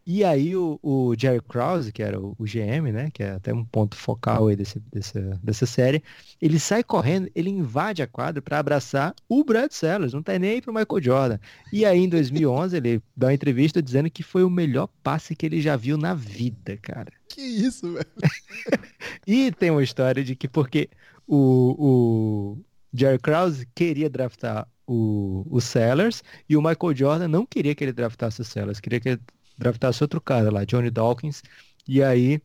[0.06, 3.54] e aí o, o, Jerry Krause, que era o, o, GM, né, que é até
[3.54, 6.02] um ponto focal aí desse, dessa, dessa série,
[6.40, 10.50] ele sai correndo, ele invade a quadra para abraçar o Brad Sellers, não tá nem
[10.50, 11.38] aí pro Michael Jordan.
[11.72, 15.46] E aí em 2011 ele dá uma entrevista dizendo que foi o melhor passe que
[15.46, 17.10] ele já viu na vida, cara.
[17.28, 18.06] Que isso, velho.
[19.26, 20.90] e tem uma história de que porque
[21.26, 22.58] o, o
[22.92, 27.92] Jerry Krause queria draftar o, o Sellers e o Michael Jordan não queria que ele
[27.92, 29.20] draftasse o Sellers, queria que ele
[29.56, 31.42] draftasse outro cara lá, Johnny Dawkins.
[31.86, 32.40] E aí,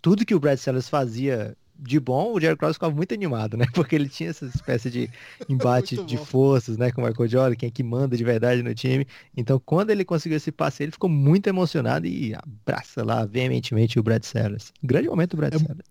[0.00, 3.66] tudo que o Brad Sellers fazia de bom, o Jerry Krause ficava muito animado, né?
[3.74, 5.10] Porque ele tinha essa espécie de
[5.48, 6.90] embate de forças, né?
[6.92, 9.06] Com o Michael Jordan, quem é que manda de verdade no time.
[9.36, 14.02] Então, quando ele conseguiu esse passe, ele ficou muito emocionado e abraça lá veementemente o
[14.02, 14.72] Brad Sellers.
[14.82, 15.88] Grande momento do Brad é, Sellers.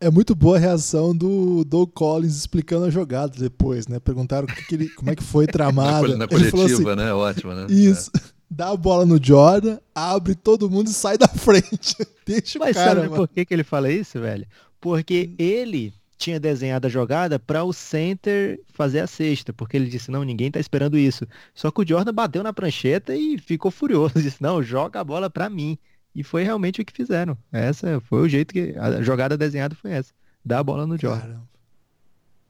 [0.00, 4.00] É muito boa a reação do Doug Collins explicando a jogada depois, né?
[4.00, 6.08] Perguntaram que que ele, como é que foi tramada.
[6.08, 7.12] Na, na coletiva, assim, né?
[7.12, 7.66] Ótimo, né?
[7.68, 8.10] Isso.
[8.16, 8.39] É.
[8.50, 11.96] Dá a bola no Jordan, abre todo mundo e sai da frente.
[12.26, 14.46] Deixa Mas o cara, sabe por que, que ele fala isso, velho?
[14.80, 15.34] Porque hum.
[15.38, 20.22] ele tinha desenhado a jogada para o center fazer a cesta, porque ele disse, não,
[20.22, 21.26] ninguém tá esperando isso.
[21.54, 25.30] Só que o Jordan bateu na prancheta e ficou furioso, disse, não, joga a bola
[25.30, 25.78] para mim.
[26.14, 27.38] E foi realmente o que fizeram.
[27.52, 30.12] Essa foi o jeito que a jogada desenhada foi essa.
[30.44, 31.20] Dar a bola no Jordan.
[31.20, 31.50] Caramba.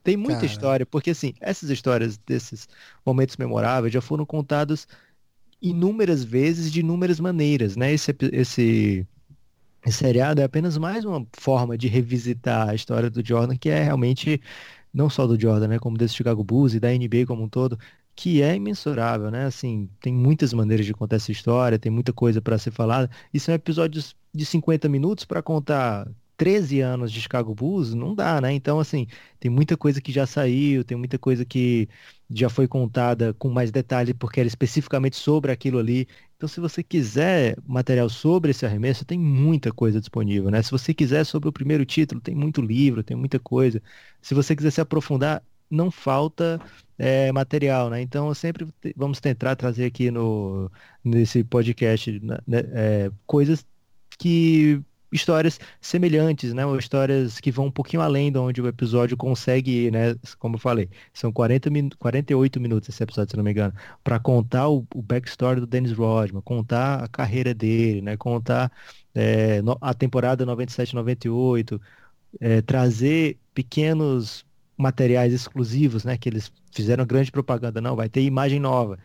[0.03, 0.53] Tem muita Caramba.
[0.53, 2.66] história, porque assim, essas histórias desses
[3.05, 4.88] momentos memoráveis já foram contados
[5.61, 7.92] inúmeras vezes de inúmeras maneiras, né?
[7.92, 9.06] Esse, esse,
[9.84, 13.82] esse seriado é apenas mais uma forma de revisitar a história do Jordan, que é
[13.82, 14.40] realmente
[14.92, 17.78] não só do Jordan, né, como desse Chicago Bulls e da NBA como um todo,
[18.14, 19.46] que é imensurável, né?
[19.46, 23.11] Assim, tem muitas maneiras de contar essa história, tem muita coisa para ser falada.
[23.32, 26.08] E são episódios de 50 minutos para contar
[26.41, 28.51] 13 anos de Chicago Bulls, não dá, né?
[28.55, 29.07] Então, assim,
[29.38, 31.86] tem muita coisa que já saiu, tem muita coisa que
[32.30, 36.09] já foi contada com mais detalhe, porque era especificamente sobre aquilo ali.
[36.36, 40.62] Então, se você quiser material sobre esse arremesso, tem muita coisa disponível, né?
[40.62, 43.82] Se você quiser sobre o primeiro título, tem muito livro, tem muita coisa.
[44.22, 46.59] Se você quiser se aprofundar, não falta
[46.97, 48.01] é, material, né?
[48.01, 48.66] Então, sempre
[48.97, 50.70] vamos tentar trazer aqui no,
[51.05, 53.62] nesse podcast né, é, coisas
[54.18, 54.82] que
[55.12, 56.64] histórias semelhantes, né?
[56.64, 60.14] Ou histórias que vão um pouquinho além de onde o episódio consegue ir, né?
[60.38, 64.18] Como eu falei, são 40 min 48 minutos esse episódio, se não me engano, para
[64.18, 68.16] contar o, o, backstory do Dennis Rodman, contar a carreira dele, né?
[68.16, 68.70] Contar
[69.14, 71.80] é, no, a temporada 97-98,
[72.40, 74.44] é, trazer pequenos
[74.76, 76.16] materiais exclusivos, né?
[76.16, 77.80] Que eles fizeram grande propaganda.
[77.80, 78.98] Não, vai ter imagem nova.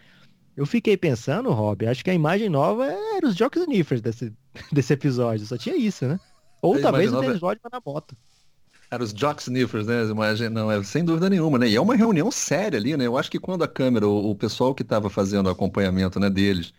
[0.56, 4.34] Eu fiquei pensando, Rob, acho que a imagem nova era os Jock Sniffers desse,
[4.72, 5.46] desse episódio.
[5.46, 6.20] Só tinha isso, né?
[6.62, 8.16] Ou talvez o Dennis Rodman na moto.
[8.90, 10.04] Era os Jock Sniffers, né?
[10.04, 11.68] Imagem, não, é sem dúvida nenhuma, né?
[11.68, 13.06] E é uma reunião séria ali, né?
[13.06, 16.30] Eu acho que quando a câmera, o, o pessoal que estava fazendo o acompanhamento né,
[16.30, 16.74] deles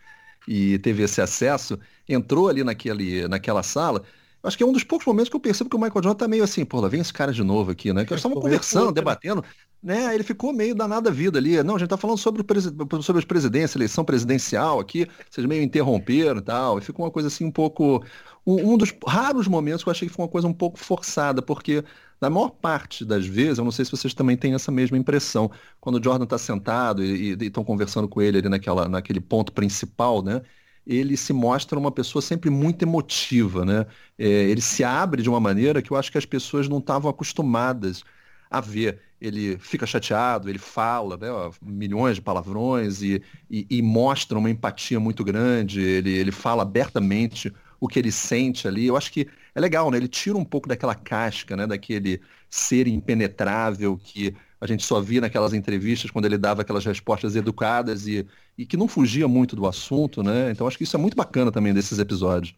[0.47, 4.03] e teve esse acesso, entrou ali naquele, naquela sala,
[4.47, 6.29] Acho que é um dos poucos momentos que eu percebo que o Michael Jordan tá
[6.29, 8.05] meio assim, pô, lá vem esse cara de novo aqui, né?
[8.05, 9.45] Que eles estavam conversando, debatendo,
[9.83, 10.15] né?
[10.15, 11.63] Ele ficou meio danado a vida ali.
[11.63, 15.63] Não, a gente tá falando sobre, o sobre as presidências, eleição presidencial aqui, vocês meio
[15.63, 16.79] interromperam e tal.
[16.79, 18.05] E ficou uma coisa assim um pouco.
[18.47, 21.43] Um, um, dos raros momentos que eu achei que foi uma coisa um pouco forçada,
[21.43, 21.85] porque
[22.21, 25.51] na maior parte das vezes, eu não sei se vocês também têm essa mesma impressão,
[25.81, 30.23] quando o Jordan está sentado e estão conversando com ele ali naquela, naquele ponto principal,
[30.23, 30.43] né?
[30.87, 33.87] ele se mostra uma pessoa sempre muito emotiva, né?
[34.17, 37.11] É, ele se abre de uma maneira que eu acho que as pessoas não estavam
[37.11, 38.05] acostumadas
[38.51, 39.01] a ver.
[39.21, 41.29] Ele fica chateado, ele fala né,
[41.63, 47.53] milhões de palavrões e, e, e, mostra uma empatia muito grande, ele, ele fala abertamente
[47.81, 48.87] o que ele sente ali.
[48.87, 49.97] Eu acho que é legal, né?
[49.97, 51.67] Ele tira um pouco daquela casca, né?
[51.67, 52.21] Daquele
[52.51, 58.07] ser impenetrável que a gente só via naquelas entrevistas quando ele dava aquelas respostas educadas
[58.07, 58.27] e,
[58.57, 60.51] e que não fugia muito do assunto, né?
[60.51, 62.55] Então acho que isso é muito bacana também desses episódios.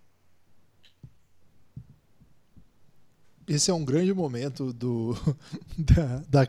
[3.49, 5.17] Esse é um grande momento do
[5.79, 6.49] da, da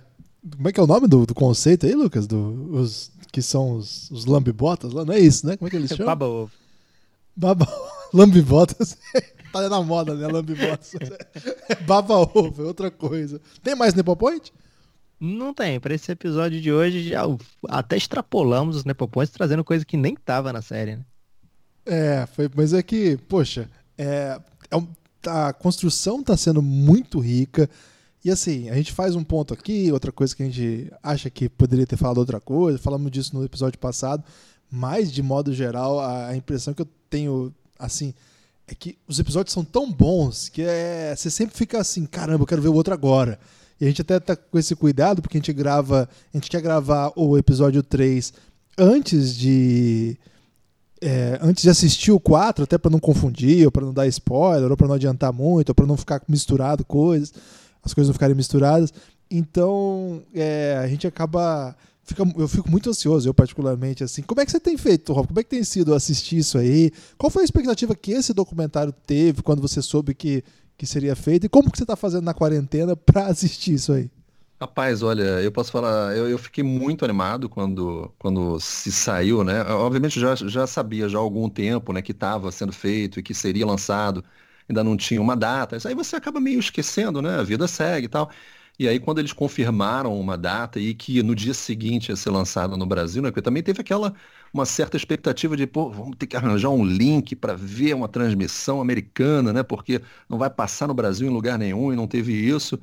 [0.56, 2.26] como é que é o nome do, do conceito aí, Lucas?
[2.26, 5.04] Do, os, que são os, os lambibotas lá?
[5.06, 5.58] Não é isso, né?
[5.58, 6.06] Como é que eles chamam?
[6.06, 6.52] Baba ovo.
[7.36, 7.68] Baba
[8.14, 8.98] lambibotas.
[9.52, 10.28] tá na moda, né?
[10.28, 10.92] Lambibotas.
[11.86, 13.40] Baba ovo, é outra coisa.
[13.64, 14.52] Tem mais Nepopoint?
[15.20, 15.80] Não tem.
[15.80, 17.24] Para esse episódio de hoje, já
[17.68, 21.06] até extrapolamos os Nepopoints trazendo coisa que nem tava na série, né?
[21.86, 24.40] É, foi, mas é que, poxa, é,
[24.70, 24.76] é
[25.26, 27.70] a construção tá sendo muito rica.
[28.24, 31.48] E assim, a gente faz um ponto aqui, outra coisa que a gente acha que
[31.48, 34.24] poderia ter falado outra coisa, falamos disso no episódio passado,
[34.70, 38.14] mas de modo geral, a, a impressão que eu tenho, assim,
[38.68, 42.48] é que os episódios são tão bons que é, você sempre fica assim, caramba, eu
[42.48, 43.40] quero ver o outro agora.
[43.80, 46.62] E a gente até tá com esse cuidado, porque a gente grava, a gente quer
[46.62, 48.34] gravar o episódio 3
[48.78, 50.18] antes de.
[51.02, 54.70] É, antes de assistir o 4, até para não confundir, ou para não dar spoiler,
[54.70, 57.34] ou para não adiantar muito, ou para não ficar misturado coisas,
[57.84, 58.94] as coisas não ficarem misturadas.
[59.32, 61.76] Então, é, a gente acaba
[62.10, 64.24] Fica, eu fico muito ansioso, eu particularmente, assim.
[64.24, 65.28] Como é que você tem feito, Rob?
[65.28, 66.92] Como é que tem sido assistir isso aí?
[67.20, 70.44] Qual foi a expectativa que esse documentário teve quando você soube que,
[70.76, 74.10] que seria feito e como que você está fazendo na quarentena para assistir isso aí?
[74.62, 79.62] Rapaz, olha, eu posso falar, eu, eu, fiquei muito animado quando, quando se saiu, né?
[79.64, 83.34] Obviamente já, já sabia já há algum tempo, né, que estava sendo feito e que
[83.34, 84.22] seria lançado,
[84.68, 85.78] ainda não tinha uma data.
[85.78, 87.40] Isso aí você acaba meio esquecendo, né?
[87.40, 88.30] A vida segue e tal.
[88.78, 92.76] E aí, quando eles confirmaram uma data e que no dia seguinte ia ser lançado
[92.78, 93.30] no Brasil, né?
[93.30, 94.14] Porque também teve aquela
[94.54, 98.82] uma certa expectativa de, pô, vamos ter que arranjar um link para ver uma transmissão
[98.82, 99.64] americana, né?
[99.64, 102.80] Porque não vai passar no Brasil em lugar nenhum e não teve isso.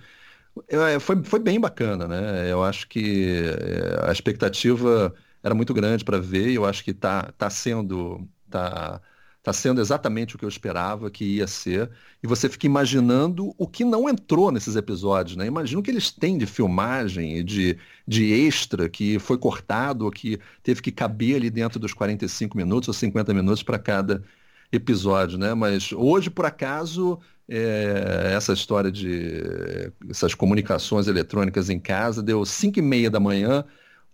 [0.69, 2.51] É, foi, foi bem bacana, né?
[2.51, 3.35] Eu acho que
[4.05, 8.29] é, a expectativa era muito grande para ver e eu acho que está tá sendo.
[8.51, 9.01] Tá,
[9.39, 11.89] Está sendo exatamente o que eu esperava que ia ser.
[12.21, 15.47] E você fica imaginando o que não entrou nesses episódios, né?
[15.47, 17.79] Imagina o que eles têm de filmagem e de,
[18.09, 22.89] de extra que foi cortado ou que teve que caber ali dentro dos 45 minutos
[22.89, 24.25] ou 50 minutos para cada
[24.73, 25.55] episódio, né?
[25.55, 27.19] Mas hoje, por acaso,
[27.49, 33.65] é, essa história de essas comunicações eletrônicas em casa deu 5 e meia da manhã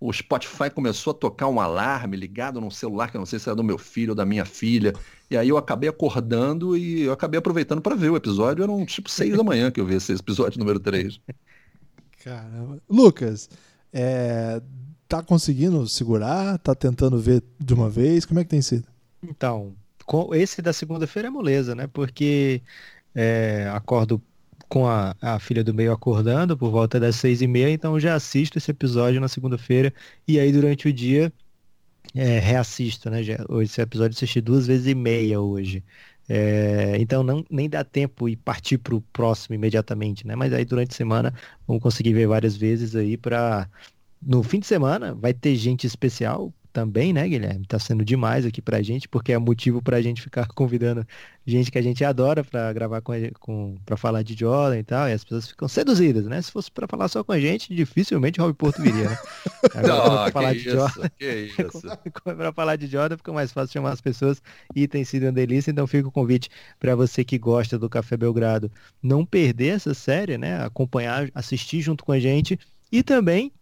[0.03, 3.49] o Spotify começou a tocar um alarme ligado num celular que eu não sei se
[3.49, 4.93] era do meu filho ou da minha filha.
[5.31, 8.65] E aí eu acabei acordando e eu acabei aproveitando para ver o episódio.
[8.65, 11.21] Era um tipo seis da manhã que eu vi esse episódio número 3.
[12.25, 12.83] Caramba.
[12.91, 13.49] Lucas,
[13.93, 14.61] é,
[15.07, 16.59] tá conseguindo segurar?
[16.59, 18.27] Tá tentando ver de uma vez?
[18.27, 18.89] Como é que tem sido?
[19.23, 19.73] Então,
[20.33, 21.87] esse da segunda-feira é moleza, né?
[21.87, 22.61] Porque
[23.15, 24.23] é, acordo
[24.69, 28.15] com a, a filha do meio acordando por volta das seis e meia, então já
[28.15, 29.93] assisto esse episódio na segunda-feira
[30.27, 31.33] e aí durante o dia
[32.15, 33.23] é, reassisto, né?
[33.23, 35.85] Já, esse episódio assisti duas vezes e meia hoje.
[36.29, 40.37] É, então não, nem dá tempo e partir para o próximo imediatamente, né?
[40.37, 41.35] Mas aí durante a semana
[41.67, 43.69] vamos conseguir ver várias vezes aí para
[44.21, 47.67] no fim de semana vai ter gente especial também, né, Guilherme?
[47.67, 51.07] Tá sendo demais aqui pra gente, porque é motivo pra gente ficar convidando
[51.47, 55.09] gente que a gente adora pra gravar com, com para falar de Jordan e tal,
[55.09, 56.41] e as pessoas ficam seduzidas, né?
[56.41, 59.19] Se fosse pra falar só com a gente, dificilmente o Rob Porto viria, né?
[59.75, 61.11] Agora, Não, falar de isso, Jordan,
[62.37, 64.41] pra falar de Jordan fica mais fácil chamar as pessoas
[64.75, 66.49] e tem sido uma delícia, então fica o convite
[66.79, 68.71] para você que gosta do Café Belgrado
[69.03, 70.65] não perder essa série, né?
[70.65, 72.59] Acompanhar, assistir junto com a gente
[72.91, 73.53] e também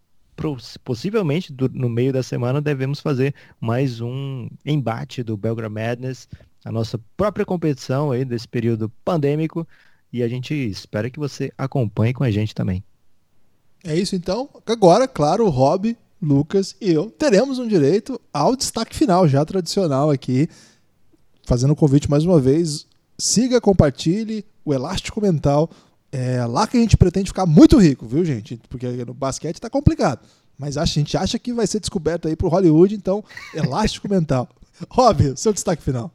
[0.82, 6.28] possivelmente do, no meio da semana devemos fazer mais um embate do Belgrade Madness,
[6.64, 9.66] a nossa própria competição aí desse período pandêmico,
[10.12, 12.82] e a gente espera que você acompanhe com a gente também.
[13.84, 14.48] É isso então.
[14.66, 20.10] Agora, claro, o Rob, Lucas e eu teremos um direito ao destaque final, já tradicional
[20.10, 20.48] aqui.
[21.46, 22.86] Fazendo o convite mais uma vez,
[23.18, 25.70] siga, compartilhe o Elástico Mental,
[26.12, 28.60] é lá que a gente pretende ficar muito rico, viu, gente?
[28.68, 30.20] Porque no basquete tá complicado.
[30.58, 34.48] Mas a gente acha que vai ser descoberto aí pro Hollywood, então, elástico mental.
[34.90, 36.12] Rob, seu destaque final.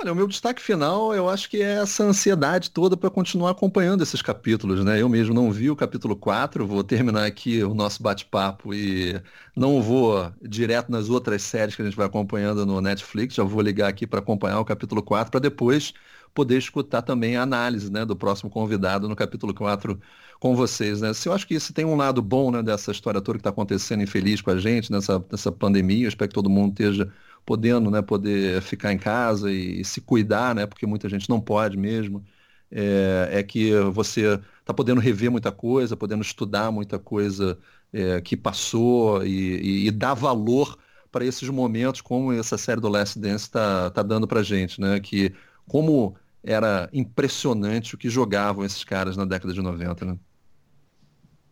[0.00, 4.02] Olha, o meu destaque final, eu acho que é essa ansiedade toda para continuar acompanhando
[4.02, 5.00] esses capítulos, né?
[5.00, 9.20] Eu mesmo não vi o capítulo 4, vou terminar aqui o nosso bate-papo e
[9.54, 13.62] não vou direto nas outras séries que a gente vai acompanhando no Netflix, já vou
[13.62, 15.94] ligar aqui para acompanhar o capítulo 4 para depois
[16.34, 20.00] poder escutar também a análise né, do próximo convidado no capítulo 4
[20.40, 21.00] com vocês.
[21.00, 21.12] Né?
[21.14, 23.50] Se eu acho que isso tem um lado bom né, dessa história toda que está
[23.50, 27.12] acontecendo infeliz com a gente, nessa, nessa pandemia, eu espero que todo mundo esteja
[27.44, 31.40] podendo né, poder ficar em casa e, e se cuidar, né, porque muita gente não
[31.40, 32.24] pode mesmo.
[32.70, 37.58] É, é que você está podendo rever muita coisa, podendo estudar muita coisa
[37.92, 40.78] é, que passou e, e, e dar valor
[41.10, 44.98] para esses momentos como essa série do Last Dance está tá dando para gente, né?
[44.98, 45.34] Que
[45.66, 50.18] como era impressionante o que jogavam esses caras na década de 90, né?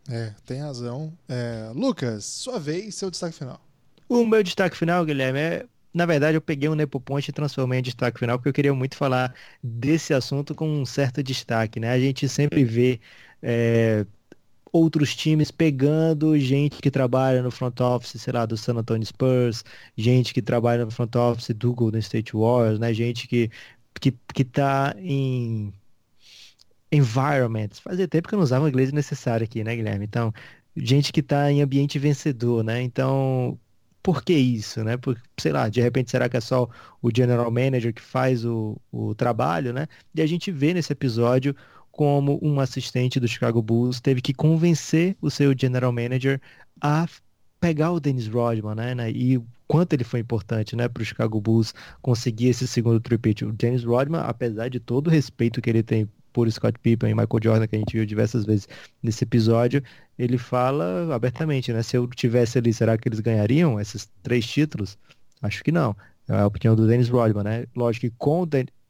[0.09, 1.13] É, tem razão.
[1.29, 3.61] É, Lucas, sua vez, seu destaque final.
[4.09, 7.81] O meu destaque final, Guilherme, é na verdade, eu peguei o Nepo Point e transformei
[7.81, 11.91] em destaque final, porque eu queria muito falar desse assunto com um certo destaque, né?
[11.91, 13.01] A gente sempre vê
[13.43, 14.07] é,
[14.73, 19.65] outros times pegando gente que trabalha no front office, sei lá, do San Antonio Spurs,
[19.97, 22.95] gente que trabalha no front office do Golden State Warriors, né?
[22.95, 23.51] Gente que
[23.99, 25.73] que, que tá em
[26.93, 27.79] environments.
[27.79, 30.05] Fazia tempo que eu não usava o inglês necessário aqui, né, Guilherme?
[30.05, 30.33] Então,
[30.77, 32.83] gente que tá em ambiente vencedor, né?
[32.83, 33.59] Então,
[34.03, 34.97] por que isso, né?
[34.97, 36.69] Por, sei lá, de repente será que é só
[37.03, 39.87] o general manager que faz o, o trabalho, né?
[40.15, 41.55] E a gente vê nesse episódio
[41.91, 46.41] como um assistente do Chicago Bulls teve que convencer o seu general manager
[46.81, 47.07] a
[47.59, 49.11] pegar o Dennis Rodman, né?
[49.11, 49.41] E
[49.71, 51.73] quanto ele foi importante, né, para o Chicago Bulls
[52.03, 53.45] conseguir esse segundo tripete.
[53.45, 57.15] O Dennis Rodman, apesar de todo o respeito que ele tem por Scott Pippen e
[57.15, 58.67] Michael Jordan, que a gente viu diversas vezes
[59.01, 59.81] nesse episódio,
[60.19, 61.85] ele fala abertamente, né?
[61.85, 64.99] Se eu tivesse ali, será que eles ganhariam esses três títulos?
[65.41, 65.97] Acho que não.
[66.29, 67.67] É a opinião do Dennis Rodman, né?
[67.77, 68.49] Lógico que com o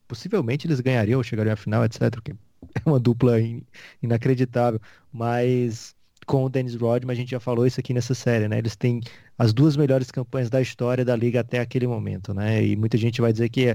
[0.08, 2.10] possivelmente eles ganhariam, chegariam à final, etc.
[2.10, 3.62] Porque é uma dupla in...
[4.02, 4.80] inacreditável.
[5.12, 5.94] Mas
[6.26, 8.56] com o Dennis Rodman, a gente já falou isso aqui nessa série, né?
[8.56, 9.00] Eles têm
[9.40, 12.62] as duas melhores campanhas da história da liga até aquele momento, né?
[12.62, 13.74] E muita gente vai dizer que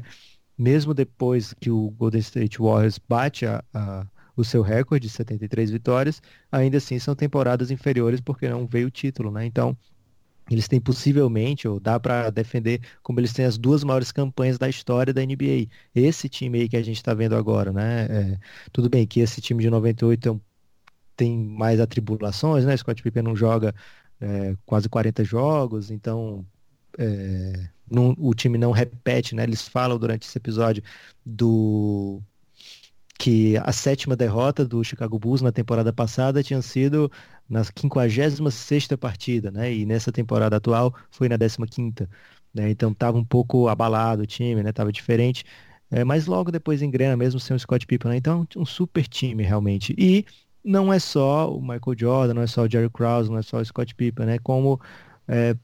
[0.55, 4.05] mesmo depois que o Golden State Warriors bate a, a,
[4.37, 6.21] o seu recorde de 73 vitórias,
[6.51, 9.43] ainda assim são temporadas inferiores porque não veio o título, né?
[9.43, 9.75] Então,
[10.51, 14.69] eles têm possivelmente, ou dá para defender, como eles têm as duas maiores campanhas da
[14.69, 15.67] história da NBA.
[15.95, 18.05] Esse time aí que a gente está vendo agora, né?
[18.05, 18.39] É,
[18.71, 20.39] tudo bem que esse time de 98 é um,
[21.15, 22.77] tem mais atribulações, né?
[22.77, 23.73] Scott Pippen não joga
[24.21, 26.45] é, quase 40 jogos, então
[26.97, 29.43] é, não, o time não repete, né?
[29.43, 30.83] Eles falam durante esse episódio
[31.25, 32.21] do
[33.17, 37.11] que a sétima derrota do Chicago Bulls na temporada passada tinha sido
[37.49, 39.73] na 56ª partida, né?
[39.73, 42.09] E nessa temporada atual foi na 15ª,
[42.53, 42.69] né?
[42.69, 44.71] Então estava um pouco abalado o time, né?
[44.71, 45.43] Tava diferente.
[45.91, 48.17] É, mas logo depois engrena mesmo sem o Scott Pippen, né?
[48.17, 49.95] Então um super time realmente.
[49.97, 50.25] E
[50.65, 53.59] não é só o Michael Jordan, não é só o Jerry Krause, não é só
[53.59, 54.39] o Scott Pippen, né?
[54.39, 54.81] Como
[55.27, 55.55] é,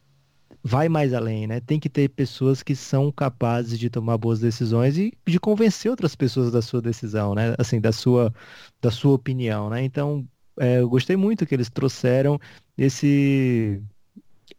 [0.62, 1.60] vai mais além, né?
[1.60, 6.14] Tem que ter pessoas que são capazes de tomar boas decisões e de convencer outras
[6.14, 7.54] pessoas da sua decisão, né?
[7.58, 8.32] Assim, da sua,
[8.80, 9.82] da sua opinião, né?
[9.82, 10.26] Então,
[10.58, 12.38] é, eu gostei muito que eles trouxeram
[12.78, 13.82] esse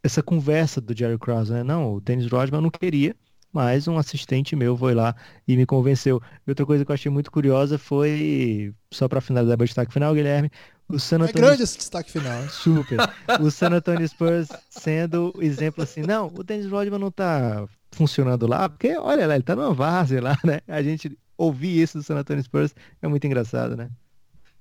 [0.02, 1.62] essa conversa do Jerry Krause, né?
[1.62, 3.16] Não, o Dennis Rodman não queria,
[3.54, 5.14] mas um assistente meu foi lá
[5.46, 6.20] e me convenceu.
[6.44, 10.12] E outra coisa que eu achei muito curiosa foi, só para finalizar o destaque final,
[10.12, 10.50] Guilherme,
[10.88, 11.38] o San é Antonio...
[11.38, 12.48] É grande esse destaque final.
[12.48, 12.98] Super.
[13.40, 18.68] O San Antonio Spurs sendo exemplo assim, não, o Dennis Rodman não tá funcionando lá,
[18.68, 20.60] porque olha lá, ele tá numa várzea lá, né?
[20.66, 23.88] A gente ouvir isso do San Antonio Spurs é muito engraçado, né?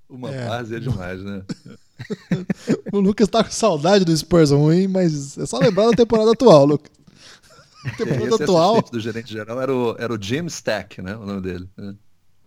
[0.08, 0.48] Uma é.
[0.48, 1.42] várzea é demais, né?
[2.94, 6.66] o Lucas tá com saudade do Spurs ruim, mas é só lembrar da temporada atual,
[6.66, 7.03] Lucas.
[7.98, 8.82] Temporada Esse atual.
[8.82, 11.16] do gerente geral era o, era o Jim Stack, né?
[11.16, 11.70] O nome dele.
[11.78, 11.94] É.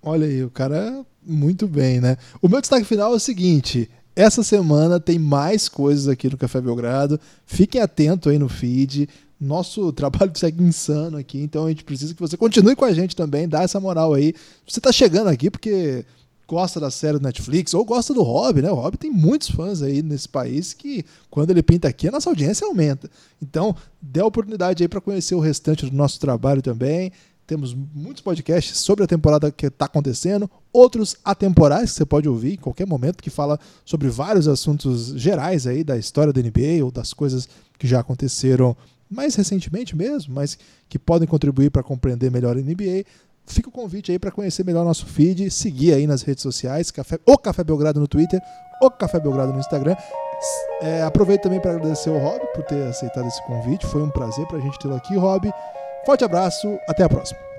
[0.02, 2.16] Olha aí, o cara muito bem, né?
[2.40, 6.60] O meu destaque final é o seguinte: essa semana tem mais coisas aqui no Café
[6.60, 7.20] Belgrado.
[7.44, 9.08] Fiquem atentos aí no feed.
[9.38, 13.14] Nosso trabalho segue insano aqui, então a gente precisa que você continue com a gente
[13.14, 14.32] também, dá essa moral aí.
[14.66, 16.06] Você tá chegando aqui porque
[16.48, 18.70] gosta da série do Netflix ou gosta do Hobby, né?
[18.70, 22.31] O Hobby tem muitos fãs aí nesse país que, quando ele pinta aqui, a nossa
[22.31, 23.10] audiência aumenta.
[23.43, 27.10] Então, dê a oportunidade aí para conhecer o restante do nosso trabalho também.
[27.47, 32.55] Temos muitos podcasts sobre a temporada que está acontecendo, outros atemporais que você pode ouvir
[32.55, 36.90] em qualquer momento, que fala sobre vários assuntos gerais aí da história da NBA ou
[36.90, 37.48] das coisas
[37.78, 38.77] que já aconteceram
[39.09, 40.59] mais recentemente mesmo, mas
[40.89, 43.05] que podem contribuir para compreender melhor a NBA
[43.47, 47.18] fica o convite aí para conhecer melhor nosso feed, seguir aí nas redes sociais, Café,
[47.27, 48.40] o Café Belgrado no Twitter,
[48.82, 49.97] o Café Belgrado no Instagram.
[50.82, 53.86] É, aproveito também para agradecer ao Rob por ter aceitado esse convite.
[53.86, 55.51] Foi um prazer para a gente tê-lo aqui, Rob.
[56.05, 57.56] Forte abraço, até a próxima.